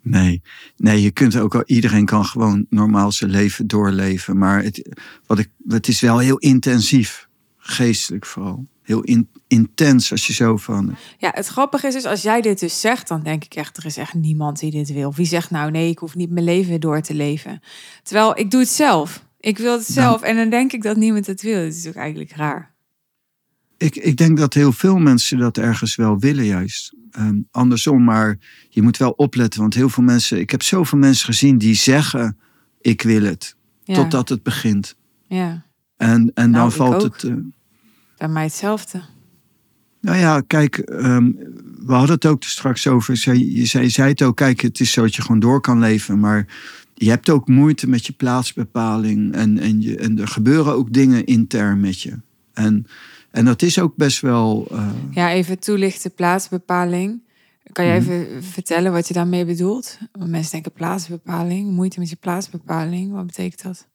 [0.02, 0.42] nee.
[0.76, 4.38] Nee, je kunt ook al, iedereen kan gewoon normaal zijn leven doorleven.
[4.38, 7.28] Maar het, wat ik, het is wel heel intensief.
[7.56, 8.66] Geestelijk vooral.
[8.86, 10.96] Heel in- intens als je zo van...
[11.18, 13.86] Ja, het grappige is dus, als jij dit dus zegt, dan denk ik echt, er
[13.86, 15.14] is echt niemand die dit wil.
[15.14, 17.60] Wie zegt nou, nee, ik hoef niet mijn leven door te leven.
[18.02, 19.24] Terwijl ik doe het zelf.
[19.40, 20.22] Ik wil het zelf.
[20.22, 21.58] En dan denk ik dat niemand het wil.
[21.60, 22.74] Het is ook eigenlijk raar.
[23.78, 26.94] Ik, ik denk dat heel veel mensen dat ergens wel willen, juist.
[27.10, 29.60] Ehm, andersom, maar je moet wel opletten.
[29.60, 32.38] Want heel veel mensen, ik heb zoveel mensen gezien die zeggen:
[32.80, 33.56] Ik wil het.
[33.84, 34.96] Ja, Totdat het begint.
[35.28, 35.64] ja.
[35.96, 37.12] En, en Nou, dan ik valt ook.
[37.14, 37.22] het.
[37.24, 37.34] eh,
[38.16, 39.02] bij mij hetzelfde.
[40.00, 41.30] Nou ja, kijk, ehm,
[41.86, 43.34] we hadden het ook straks over.
[43.38, 46.20] Je zei, zei het ook, kijk, het is zo dat je gewoon door kan leven.
[46.20, 46.46] Maar
[46.94, 49.34] je hebt ook moeite met je plaatsbepaling.
[49.34, 52.20] En, en, je, en er gebeuren ook dingen intern met je.
[52.52, 52.86] En,
[53.30, 54.66] en dat is ook best wel.
[54.70, 57.24] eh, Ja, even toelichten, plaatsbepaling.
[57.72, 58.10] Kan je Mhm.
[58.10, 59.98] even vertellen wat je daarmee bedoelt?
[60.12, 63.12] Want mensen denken plaatsbepaling, moeite met je plaatsbepaling.
[63.12, 63.86] Wat betekent dat?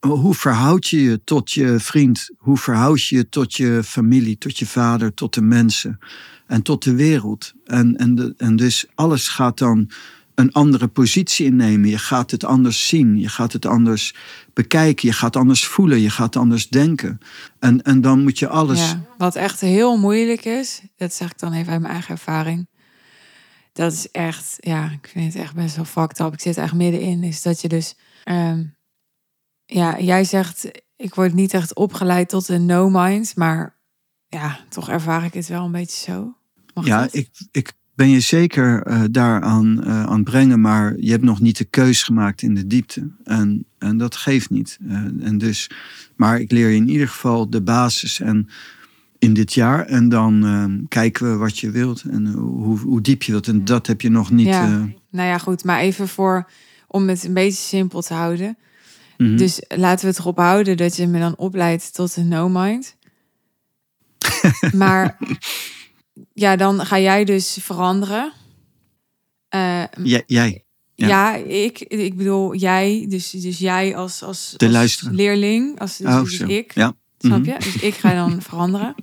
[0.00, 2.30] Hoe verhoud je je tot je vriend?
[2.38, 5.98] Hoe verhoud je je tot je familie, tot je vader, tot de mensen
[6.46, 7.52] en tot de wereld?
[7.64, 9.90] En, en, de, en dus alles gaat dan
[10.34, 11.88] een andere positie innemen.
[11.88, 14.14] Je gaat het anders zien, je gaat het anders
[14.52, 17.18] bekijken, je gaat anders voelen, je gaat anders denken.
[17.58, 18.78] En, en dan moet je alles.
[18.78, 22.68] Ja, wat echt heel moeilijk is, dat zeg ik dan even uit mijn eigen ervaring.
[23.72, 26.32] Dat is echt, ja, ik vind het echt best wel fucked up.
[26.32, 27.22] Ik zit echt middenin.
[27.22, 27.94] Is dat je dus,
[28.24, 28.64] ehm,
[29.72, 33.76] ja, jij zegt, ik word niet echt opgeleid tot een no-mind, maar
[34.28, 36.36] ja, toch ervaar ik het wel een beetje zo.
[36.74, 37.14] Mag Ja, dat?
[37.14, 41.40] ik, ik ben je zeker eh, daaraan eh, aan het brengen, maar je hebt nog
[41.40, 43.10] niet de keus gemaakt in de diepte.
[43.24, 44.78] En, en dat geeft niet.
[44.88, 45.70] Eh, en dus,
[46.16, 48.48] maar ik leer je in ieder geval de basis en
[49.18, 49.86] in dit jaar.
[49.86, 53.48] En dan kijken we wat je wilt en hoe, hoe diep je wilt.
[53.48, 54.46] En dat heb je nog niet.
[54.46, 54.88] Ja.
[55.10, 56.50] Nou ja, goed, maar even voor,
[56.86, 58.56] om het een beetje simpel te houden.
[59.22, 59.36] Mhm.
[59.36, 62.96] Dus laten we het erop houden dat je me dan opleidt tot een no-mind.
[64.74, 65.18] maar
[66.32, 68.32] ja, dan ga jij dus veranderen.
[69.48, 70.64] Eh, Jij- jij.
[70.94, 71.06] ja.
[71.08, 71.34] ja.
[71.34, 76.22] ik, ik bedoel jij, dus, dus jij als, als, De als leerling, als dus, Oh,
[76.22, 76.94] dus ik, Ja.
[77.18, 77.50] snap Mhm.
[77.50, 77.56] je?
[77.58, 78.94] Dus ik ga dan veranderen.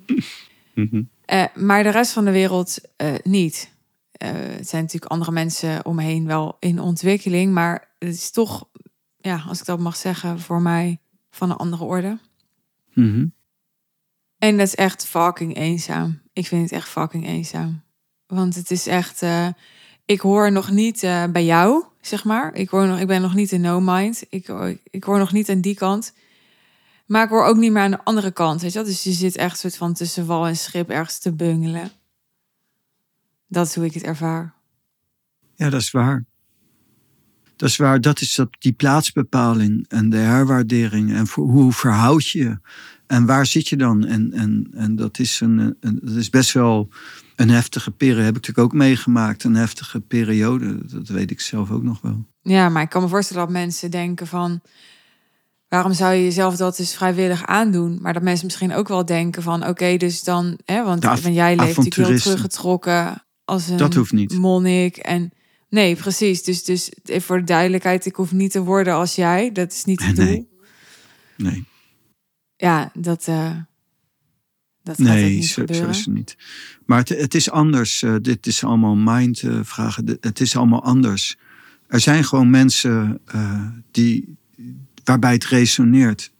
[0.76, 1.02] Mhm.
[1.26, 3.72] Eh, maar de rest van de wereld eh, niet.
[4.12, 8.32] Eh, het zijn natuurlijk andere mensen om me heen wel in ontwikkeling, maar het is
[8.32, 8.69] toch,
[9.22, 11.00] ja, als ik dat mag zeggen, voor mij
[11.30, 12.20] van een andere orde.
[12.94, 13.28] Mhm.
[14.38, 16.22] En dat is echt fucking eenzaam.
[16.34, 17.82] Ik vind het echt fucking eenzaam.
[18.28, 19.48] Want het is echt, eh,
[20.06, 22.54] ik hoor nog niet eh, bij jou, zeg maar.
[22.54, 24.24] Ik, hoor nog, ik ben nog niet in no mind.
[24.30, 26.14] Ik, hoor- ik hoor nog niet aan die kant.
[27.06, 28.62] Maar ik hoor ook niet meer aan de andere kant.
[28.62, 28.88] Weet je wel?
[28.88, 31.92] Dus je zit echt soort van tussen wal en schip ergens te bungelen.
[33.48, 34.54] Dat is hoe ik het ervaar.
[35.56, 36.26] Ja, dat is waar.
[37.60, 38.02] Dat is waar.
[38.02, 41.14] Dat is dat, die plaatsbepaling en de herwaardering.
[41.14, 42.58] En voor, hoe verhoud je?
[43.08, 44.06] En waar zit je dan?
[44.06, 46.90] En, en, en dat, is een, een, dat is best wel
[47.36, 48.24] een heftige periode.
[48.24, 49.44] Heb ik natuurlijk ook meegemaakt.
[49.44, 50.86] Een heftige periode.
[50.86, 52.26] Dat weet ik zelf ook nog wel.
[52.42, 54.62] Ja, maar ik kan me voorstellen dat mensen denken van...
[55.68, 57.98] waarom zou je jezelf dat dus vrijwillig aandoen?
[58.02, 59.68] Maar dat mensen misschien ook wel denken van...
[59.68, 60.58] oké, dus dan...
[60.66, 64.34] Hè, want, want jij leeft natuurlijk heel teruggetrokken als een Dat hoeft niet.
[64.34, 64.98] monnik.
[64.98, 65.32] En
[65.70, 66.44] nee, precies.
[66.44, 68.06] Dus, dus even voor de duidelijkheid...
[68.06, 69.52] ik hoef niet te worden als jij.
[69.52, 70.26] Dat is niet het doel.
[70.26, 70.48] Nee.
[71.38, 71.66] Nee,
[72.56, 73.28] Ja, dat...
[73.28, 73.56] eh
[74.84, 76.38] dat nee niet zo, zo is het niet.
[76.86, 78.04] Maar het, het is anders.
[78.04, 80.18] Eh, dit is allemaal mindvragen.
[80.22, 81.38] het is allemaal anders.
[81.88, 84.36] Er zijn gewoon mensen eh, die,
[85.04, 86.32] waarbij het resoneert.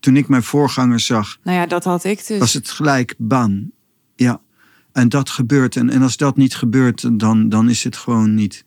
[0.00, 2.38] Toen ik mijn voorganger zag, Nou ja, dat had ik dus.
[2.38, 3.72] was het gelijk bam.
[4.92, 5.76] En dat gebeurt.
[5.76, 8.64] En, en als dat niet gebeurt, dan, dan is het gewoon niet.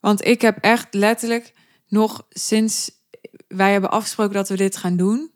[0.00, 1.52] Want ik heb echt letterlijk
[1.88, 2.90] nog sinds
[3.48, 5.30] wij hebben afgesproken dat we dit gaan doen.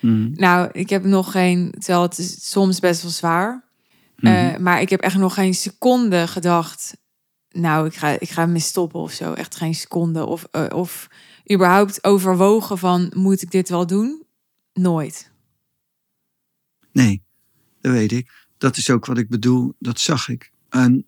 [0.00, 0.30] Mhm.
[0.34, 3.68] Nou, ik heb nog geen, terwijl het is soms best wel zwaar.
[4.16, 4.62] Mhm.
[4.62, 6.96] maar ik heb echt nog geen seconde gedacht.
[7.50, 9.32] Nou, ik ga, ik ga me stoppen of zo.
[9.32, 10.26] Echt geen seconde.
[10.26, 11.08] Of, eh, of
[11.52, 14.22] überhaupt overwogen van, moet ik dit wel doen?
[14.72, 15.30] Nooit.
[16.92, 17.22] Nee,
[17.80, 18.48] dat weet ik.
[18.60, 19.74] Dat is ook wat ik bedoel.
[19.78, 20.50] Dat zag ik.
[20.68, 21.04] En,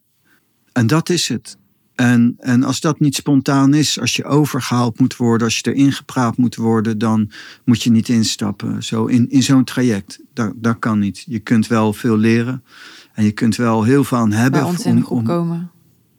[0.73, 1.57] en dat is het.
[1.95, 5.93] En, en als dat niet spontaan is, als je overgehaald moet worden, als je erin
[5.93, 7.31] gepraat moet worden, dan
[7.65, 8.83] moet je niet instappen.
[8.83, 10.21] Zo in, in zo'n traject.
[10.35, 11.25] Dat, dat kan niet.
[11.27, 12.63] Je kunt wel veel leren.
[13.13, 14.61] En je kunt wel heel veel aan hebben.
[14.61, 15.71] Bij ons in de groep om- komen.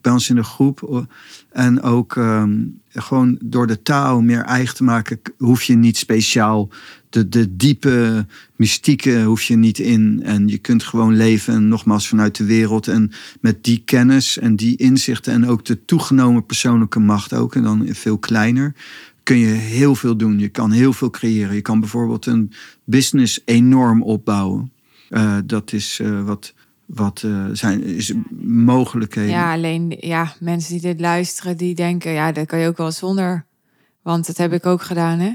[0.01, 1.05] bij ons in de groep.
[1.51, 2.59] En ook ehm,
[2.89, 6.69] gewoon door de taal meer eigen te maken, hoef je niet speciaal
[7.13, 10.21] de, de diepe mystieke hoef je niet in.
[10.23, 12.87] En je kunt gewoon leven, nogmaals vanuit de wereld.
[12.87, 13.11] En
[13.41, 17.87] met die kennis en die inzichten en ook de toegenomen persoonlijke macht ook, en dan
[17.91, 18.73] veel kleiner,
[19.23, 20.39] kun je heel veel doen.
[20.39, 21.55] Je kan heel veel creëren.
[21.55, 22.51] Je kan bijvoorbeeld een
[22.83, 24.71] business enorm opbouwen.
[25.09, 26.53] Eh, dat is eh, wat,
[26.85, 28.13] wat eh, zijn is
[28.47, 29.31] mogelijkheden.
[29.31, 32.91] Ja, alleen ja, mensen die dit luisteren, die denken, ja, dat kan je ook wel
[32.91, 33.45] zonder.
[34.01, 35.31] Want dat heb ik ook gedaan, hè?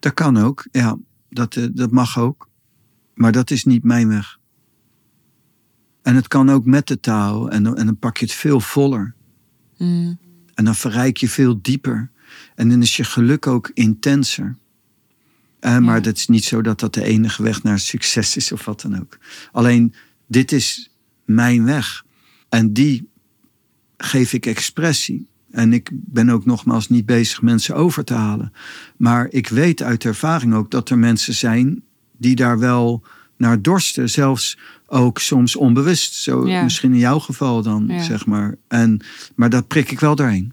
[0.00, 0.96] Dat kan ook, ja.
[1.30, 2.48] Dat, eh, dat mag ook.
[3.14, 4.38] Maar dat is niet mijn weg.
[6.02, 7.50] En het kan ook met de taal.
[7.50, 9.14] En, dan- en dan pak je het veel voller.
[9.78, 10.18] Mm.
[10.54, 12.10] En dan verrijk je veel dieper.
[12.54, 14.56] En dan is je geluk ook intenser.
[15.60, 16.00] Eh, maar Ja.
[16.02, 19.00] dat is niet zo dat dat de enige weg naar succes is of wat dan
[19.00, 19.18] ook.
[19.52, 19.94] Alleen,
[20.26, 20.90] dit is
[21.24, 22.04] mijn weg.
[22.48, 23.08] En die
[23.96, 25.28] geef ik expressie.
[25.50, 28.52] En ik ben ook nogmaals niet bezig mensen over te halen.
[28.96, 31.82] Maar ik weet uit ervaring ook dat er mensen zijn
[32.16, 33.02] die daar wel
[33.36, 34.10] naar dorsten.
[34.10, 36.14] Zelfs ook soms onbewust.
[36.14, 36.62] Zo, Ja.
[36.62, 38.02] Misschien in jouw geval dan, Ja.
[38.02, 38.56] zeg maar.
[38.68, 39.00] En,
[39.34, 40.52] maar dat prik ik wel doorheen.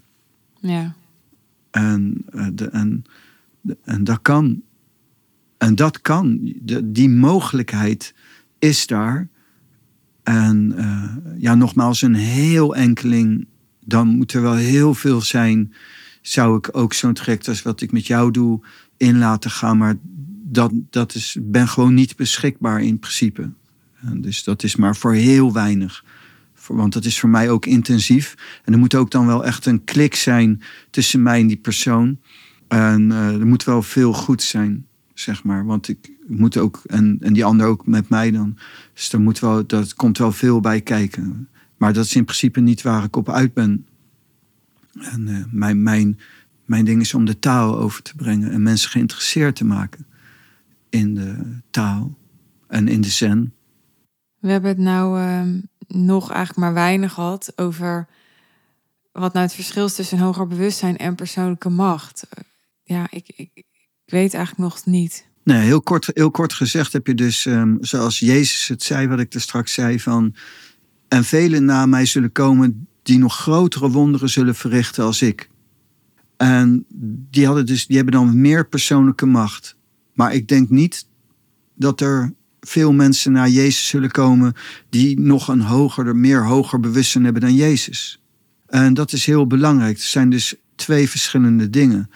[0.60, 0.94] Ja.
[1.70, 3.04] En, eh, de, en,
[3.60, 4.62] de- en dat kan.
[5.58, 6.38] En dat kan.
[6.62, 8.14] De, die mogelijkheid
[8.58, 9.28] is daar.
[10.22, 13.46] En eh, ja, nogmaals, een heel enkeling.
[13.88, 15.72] Dan moet er wel heel veel zijn.
[16.22, 18.60] Zou ik ook zo'n traject als wat ik met jou doe
[18.96, 19.78] in laten gaan.
[19.78, 19.96] Maar
[20.42, 23.50] dat, dat is, ben gewoon niet beschikbaar in principe.
[24.00, 26.04] En dus dat is maar voor heel weinig.
[26.66, 28.34] Want dat is voor mij ook intensief.
[28.64, 32.18] En er moet ook dan wel echt een klik zijn tussen mij en die persoon.
[32.68, 35.64] En eh, er moet wel veel goed zijn, zeg maar.
[35.64, 38.58] Want ik moet ook, en, en die ander ook met mij dan.
[38.94, 41.48] Dus er moet wel, dat komt wel veel bij kijken.
[41.78, 43.86] Maar dat is in principe niet waar ik op uit ben.
[45.00, 46.20] En eh, mijn, mijn,
[46.64, 50.06] mijn ding is om de taal over te brengen en mensen geïnteresseerd te maken
[50.88, 52.16] in de taal
[52.66, 53.52] en in de zen.
[54.38, 58.06] We hebben het nou ehm, nog eigenlijk maar weinig gehad over
[59.12, 62.26] wat nou het verschil is tussen hoger bewustzijn en persoonlijke macht.
[62.82, 63.66] Ja, ik, ik, ik
[64.04, 65.26] weet eigenlijk nog niet.
[65.42, 69.20] Nee, heel kort, heel kort gezegd heb je dus, ehm, zoals Jezus het zei, wat
[69.20, 70.34] ik er straks zei, van.
[71.08, 75.50] En velen na mij zullen komen die nog grotere wonderen zullen verrichten als ik.
[76.36, 76.84] En
[77.30, 79.76] die, hadden dus, die hebben dan meer persoonlijke macht.
[80.12, 81.06] Maar ik denk niet
[81.74, 84.54] dat er veel mensen naar Jezus zullen komen
[84.88, 88.20] die nog een hoger, meer hoger bewustzijn hebben dan Jezus.
[88.66, 89.96] En dat is heel belangrijk.
[89.96, 92.10] Het zijn dus twee verschillende dingen.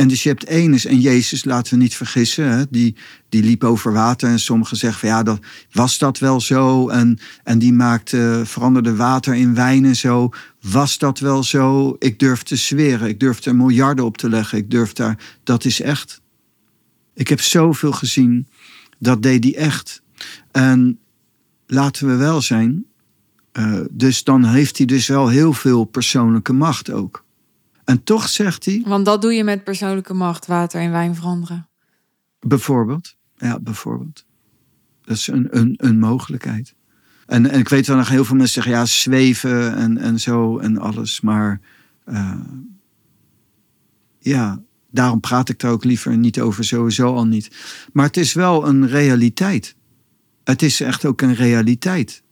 [0.00, 2.96] En dus je hebt is, en Jezus, laten we niet vergissen, hè, die,
[3.28, 4.28] die liep over water.
[4.28, 5.40] En sommigen zeggen van ja, dat,
[5.72, 6.88] was dat wel zo?
[6.88, 10.30] En, en die maakte, veranderde water in wijn en zo.
[10.60, 11.96] Was dat wel zo?
[11.98, 14.58] Ik durf te zweren, ik durf er miljarden op te leggen.
[14.58, 16.20] Ik durf daar, dat is echt.
[17.14, 18.46] Ik heb zoveel gezien,
[18.98, 20.02] dat deed die echt.
[20.50, 20.98] En
[21.66, 22.84] laten we wel zijn,
[23.52, 27.24] eh, dus dan heeft hij dus wel heel veel persoonlijke macht ook.
[27.90, 31.68] En toch zegt hij, Want dat doe je met persoonlijke macht, water in wijn veranderen.
[32.40, 33.16] Bijvoorbeeld.
[33.36, 34.24] Ja, bijvoorbeeld.
[35.04, 36.74] Dat is een, een, een mogelijkheid.
[37.26, 40.58] En, en ik weet wel nog heel veel mensen zeggen, ja, zweven en, en zo
[40.58, 41.20] en alles.
[41.20, 41.60] Maar
[42.04, 42.40] eh,
[44.18, 47.50] ja, daarom praat ik daar ook liever niet over, sowieso al niet.
[47.92, 49.76] Maar het is wel een realiteit.
[50.44, 52.22] Het is echt ook een realiteit.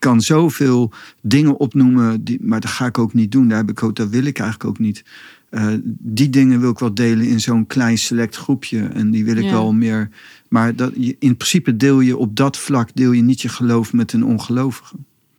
[0.00, 0.92] Ik kan zoveel
[1.22, 3.48] dingen opnoemen, die, maar dat ga ik ook niet doen.
[3.48, 5.04] Daar heb ik ook, dat wil ik eigenlijk ook niet.
[5.50, 8.86] Eh, die dingen wil ik wel delen in zo'n klein select groepje.
[8.86, 9.50] En die wil ik Ja.
[9.50, 10.08] wel meer.
[10.48, 14.12] Maar dat, in principe deel je op dat vlak deel je niet je geloof met
[14.12, 14.94] een ongelovige.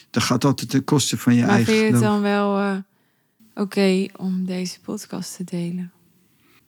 [0.10, 2.14] Dat gaat altijd ten koste van je maar eigen vind je het geloof.
[2.14, 2.76] dan wel eh,
[3.64, 5.92] oké om deze podcast te delen?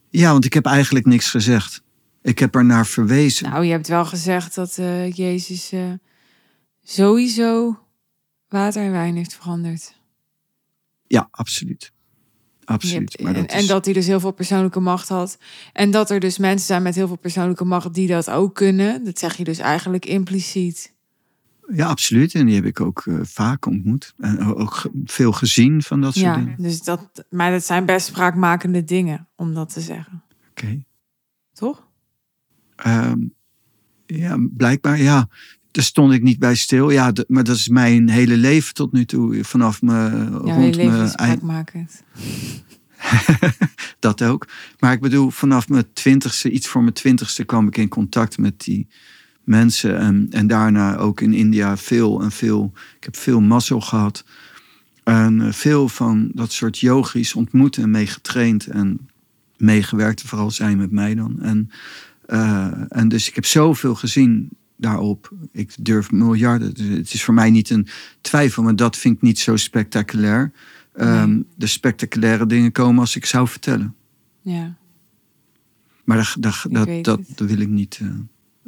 [0.10, 1.82] Ja, want ik heb eigenlijk niks gezegd.
[2.22, 3.50] Ik heb er naar verwezen.
[3.50, 5.72] Nou, je hebt wel gezegd dat eh, Jezus
[6.86, 7.78] sowieso
[8.54, 9.96] water in wijn heeft veranderd.
[11.08, 11.92] Ja, absoluut.
[12.66, 13.12] Absoluut.
[13.12, 15.38] hebt- maar en, dat en is- dat hij dus heel veel persoonlijke macht had.
[15.74, 19.04] En dat er dus mensen zijn met heel veel persoonlijke macht die dat ook kunnen.
[19.04, 20.94] Dat zeg je dus eigenlijk impliciet.
[21.74, 22.36] Ja, absoluut.
[22.36, 24.14] En die heb ik ook eh, vaak ontmoet.
[24.18, 26.62] En ook veel gezien van dat soort Ja, dingen.
[26.62, 30.24] dus dat, maar dat zijn best spraakmakende dingen om dat te zeggen.
[30.50, 30.84] Oké.
[31.54, 31.88] Toch?
[32.76, 33.20] Ehm,
[34.06, 35.28] ja, blijkbaar, ja.
[35.74, 36.90] Daar stond ik niet bij stil.
[36.90, 39.44] Ja, maar dat is mijn hele leven tot nu toe.
[39.44, 42.04] Vanaf me Ja, rond je leven mijn spraakmakend.
[44.00, 44.48] dat ook.
[44.80, 48.64] Maar ik bedoel, vanaf mijn twintigste, iets voor mijn twintigste, kwam ik in contact met
[48.64, 48.88] die
[49.44, 49.98] mensen.
[49.98, 52.72] En, en daarna ook in India veel en veel.
[52.98, 54.26] Ik heb veel mazzel gehad.
[55.04, 58.68] En eh, veel van dat soort yogis ontmoet en mee getraind.
[58.68, 59.08] En
[59.58, 61.42] meegewerkt, vooral zij met mij dan.
[61.42, 61.72] En,
[62.26, 65.32] eh, en dus ik heb zoveel gezien daarop.
[65.52, 66.74] Ik durf miljarden.
[66.74, 67.88] Dus het is voor mij niet een
[68.22, 70.52] twijfel, maar dat vind ik niet zo spectaculair.
[70.94, 71.46] Ehm, Nee.
[71.56, 73.96] De spectaculaire dingen komen als ik zou vertellen.
[74.42, 74.76] Ja.
[76.04, 78.08] Maar dat, dat, dat, dat wil, ik niet, eh,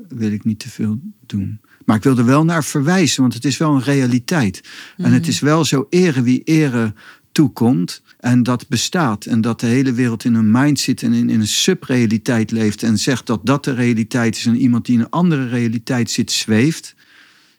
[0.07, 1.59] wil ik niet te veel doen.
[1.85, 4.69] Maar ik wil er wel naar verwijzen, want het is wel een realiteit.
[4.97, 5.29] En het Mhm.
[5.29, 6.93] is wel zo ere wie ere
[7.35, 8.01] toekomt.
[8.19, 9.25] En dat bestaat.
[9.25, 12.83] En dat de hele wereld in een mind zit en in, een subrealiteit leeft.
[12.83, 14.45] En zegt dat dat de realiteit is.
[14.45, 16.95] En iemand die in een andere realiteit zit, zweeft.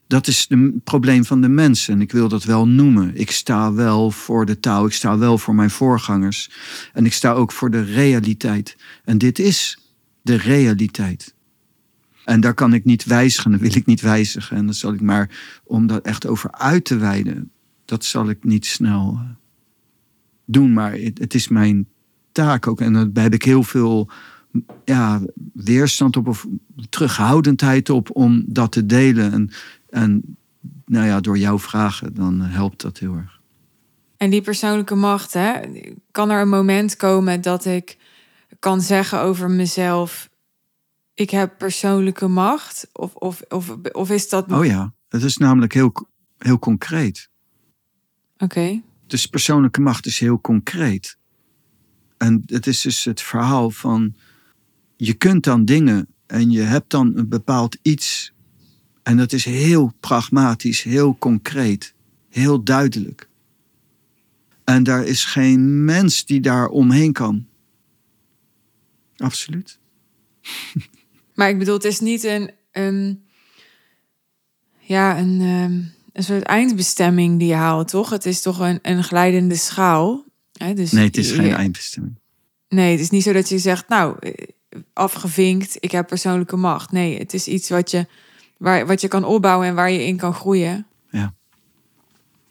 [0.07, 1.95] Dat is het probleem van de mensen.
[1.95, 3.16] En ik wil dat wel noemen.
[3.16, 4.87] Ik sta wel voor de taal.
[4.87, 6.51] Ik sta wel voor mijn voorgangers.
[6.93, 8.77] En ik sta ook voor de realiteit.
[9.05, 9.79] En dit is
[10.22, 11.35] de realiteit.
[12.24, 14.57] En daar kan ik niet wijzigen, dat wil ik niet wijzigen.
[14.57, 15.31] En dat zal ik maar,
[15.64, 17.51] om daar echt over uit te wijden,
[17.85, 19.45] dat zal ik niet snel eh,
[20.47, 20.72] doen.
[20.72, 21.88] Maar het, het is mijn
[22.32, 22.80] taak ook.
[22.80, 24.11] En daar heb ik heel veel
[24.84, 25.20] ja,
[25.53, 26.47] weerstand op of
[26.88, 29.32] terughoudendheid op om dat te delen.
[29.32, 29.51] En,
[29.88, 30.36] en
[30.84, 33.40] nou ja, door jouw vragen, dan helpt dat heel erg.
[34.16, 35.61] En die persoonlijke macht, hè,
[36.11, 37.97] kan er een moment komen dat ik
[38.59, 40.28] kan zeggen over mezelf:
[41.14, 42.88] ik heb persoonlijke macht?
[42.92, 44.53] Of, of, of, of is dat.
[44.53, 45.92] Oh ja, dat is namelijk heel,
[46.38, 47.30] heel concreet.
[48.38, 48.82] Oké.
[49.07, 51.19] Dus persoonlijke macht is heel concreet.
[52.17, 54.15] En het is dus het verhaal van
[54.97, 58.33] je kunt dan dingen en je hebt dan een bepaald iets.
[59.03, 61.95] En dat is heel pragmatisch, heel concreet,
[62.29, 63.29] heel duidelijk.
[64.65, 67.47] En daar is geen mens die daar omheen kan.
[69.17, 69.79] Absoluut.
[71.35, 73.25] Maar ik bedoel, het is niet een, een
[74.79, 75.83] ja, een, ehm,
[76.17, 78.11] een soort eindbestemming die je haalt, toch?
[78.11, 80.25] Het is toch een, een glijdende schaal.
[80.53, 80.75] Hè?
[80.75, 82.19] Dus nee, het is geen eindbestemming.
[82.69, 84.33] Nee, het is niet zo dat je zegt, nou, eh,
[84.93, 86.93] afgevinkt, ik heb persoonlijke macht.
[86.93, 88.07] Nee, het is iets wat je,
[88.57, 90.87] waar, wat je kan opbouwen en waar je in kan groeien.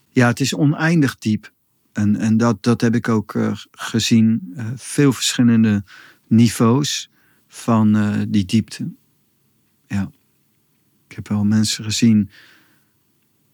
[0.09, 1.51] Ja, het is oneindig diep.
[1.93, 4.53] En, en dat, dat heb ik ook eh, gezien.
[4.55, 5.83] eh, veel verschillende
[6.27, 7.09] niveaus
[7.47, 8.91] van die diepte.
[9.87, 10.11] Ja.
[11.07, 12.29] Ik heb wel mensen gezien.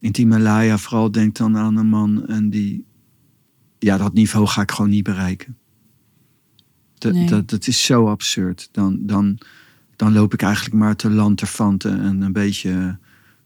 [0.01, 2.27] In Himalaya vooral denk dan aan een man.
[2.27, 2.85] En die...
[3.79, 5.57] Ja, dat niveau ga ik gewoon niet bereiken.
[6.93, 7.27] Dat, Nee.
[7.27, 8.69] dat, dat is zo absurd.
[8.71, 9.37] Dan, dan,
[9.95, 12.97] dan loop ik eigenlijk maar te lanterfanten en een beetje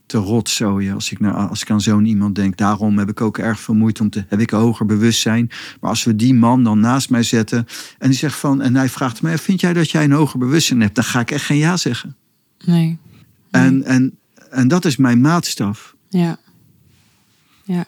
[0.06, 2.58] te rotzooien als ik, naar, als ik aan zo'n iemand denk.
[2.58, 4.26] Daarom heb ik ook erg veel moeite om te.
[4.28, 5.50] Heb ik een hoger bewustzijn.
[5.82, 7.66] Maar als we die man dan naast mij zetten.
[7.98, 8.62] en die zegt van.
[8.62, 10.96] en hij vraagt mij: Vind jij dat jij een hoger bewustzijn hebt?
[10.96, 12.16] Dan ga ik echt geen ja zeggen.
[12.66, 12.98] Nee.
[13.52, 14.18] En, en,
[14.50, 15.96] en dat is mijn maatstaf.
[16.10, 16.40] Ja.
[17.66, 17.86] Ja,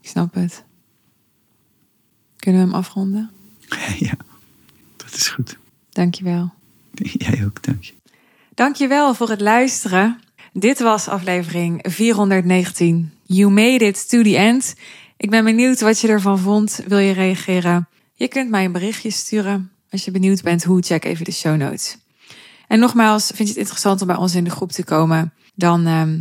[0.00, 0.64] ik snap het.
[2.36, 3.30] Kunnen we hem afronden?
[3.98, 4.16] ja,
[4.96, 5.58] dat is goed.
[5.90, 6.52] Dankjewel.
[7.24, 7.92] Jij ook, dank je.
[8.54, 10.20] Dankjewel voor het luisteren.
[10.52, 13.12] Dit was aflevering 419.
[13.22, 14.74] You made it to the end.
[15.16, 16.80] Ik ben benieuwd wat je ervan vond.
[16.86, 17.88] Wil je reageren?
[18.14, 19.70] Je kunt mij een berichtje sturen.
[19.90, 21.98] Als je benieuwd bent hoe, check even de show notes.
[22.66, 25.32] En nogmaals, vind je het interessant om bij ons in de groep te komen?
[25.54, 26.20] Dan ehm,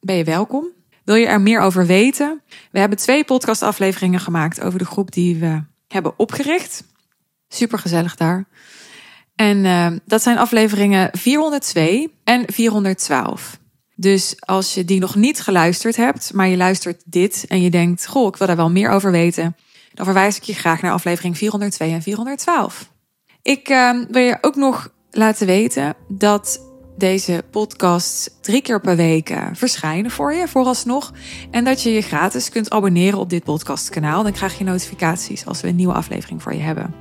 [0.00, 0.73] ben je welkom.
[1.04, 2.42] Wil je er meer over weten?
[2.70, 6.84] We hebben twee podcastafleveringen gemaakt over de groep die we hebben opgericht.
[7.48, 8.44] Super gezellig daar.
[9.34, 13.58] En eh, dat zijn afleveringen 402 en 412.
[13.96, 18.06] Dus als je die nog niet geluisterd hebt, maar je luistert dit en je denkt:
[18.06, 19.56] Goh, ik wil daar wel meer over weten,
[19.94, 22.90] dan verwijs ik je graag naar aflevering 402 en 412.
[23.42, 26.60] Ik eh, wil je ook nog laten weten dat
[26.96, 31.12] deze podcasts drie keer per week eh, verschijnen voor je, vooralsnog.
[31.50, 34.22] En dat je je gratis kunt abonneren op dit podcastkanaal.
[34.22, 36.94] Dan krijg je notificaties als we een nieuwe aflevering voor je hebben.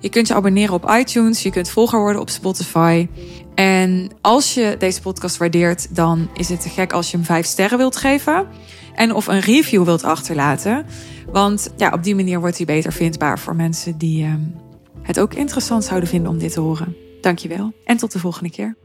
[0.00, 3.08] Je kunt je abonneren op iTunes, je kunt volger worden op Spotify.
[3.54, 7.46] En als je deze podcast waardeert, dan is het te gek als je hem 5
[7.46, 8.46] sterren wilt geven.
[8.94, 10.86] En of een review wilt achterlaten.
[11.32, 14.40] Want ja, op die manier wordt hij beter vindbaar voor mensen die ehm,
[15.02, 16.96] het ook interessant zouden vinden om dit te horen.
[17.20, 18.76] Dankjewel en tot de volgende keer.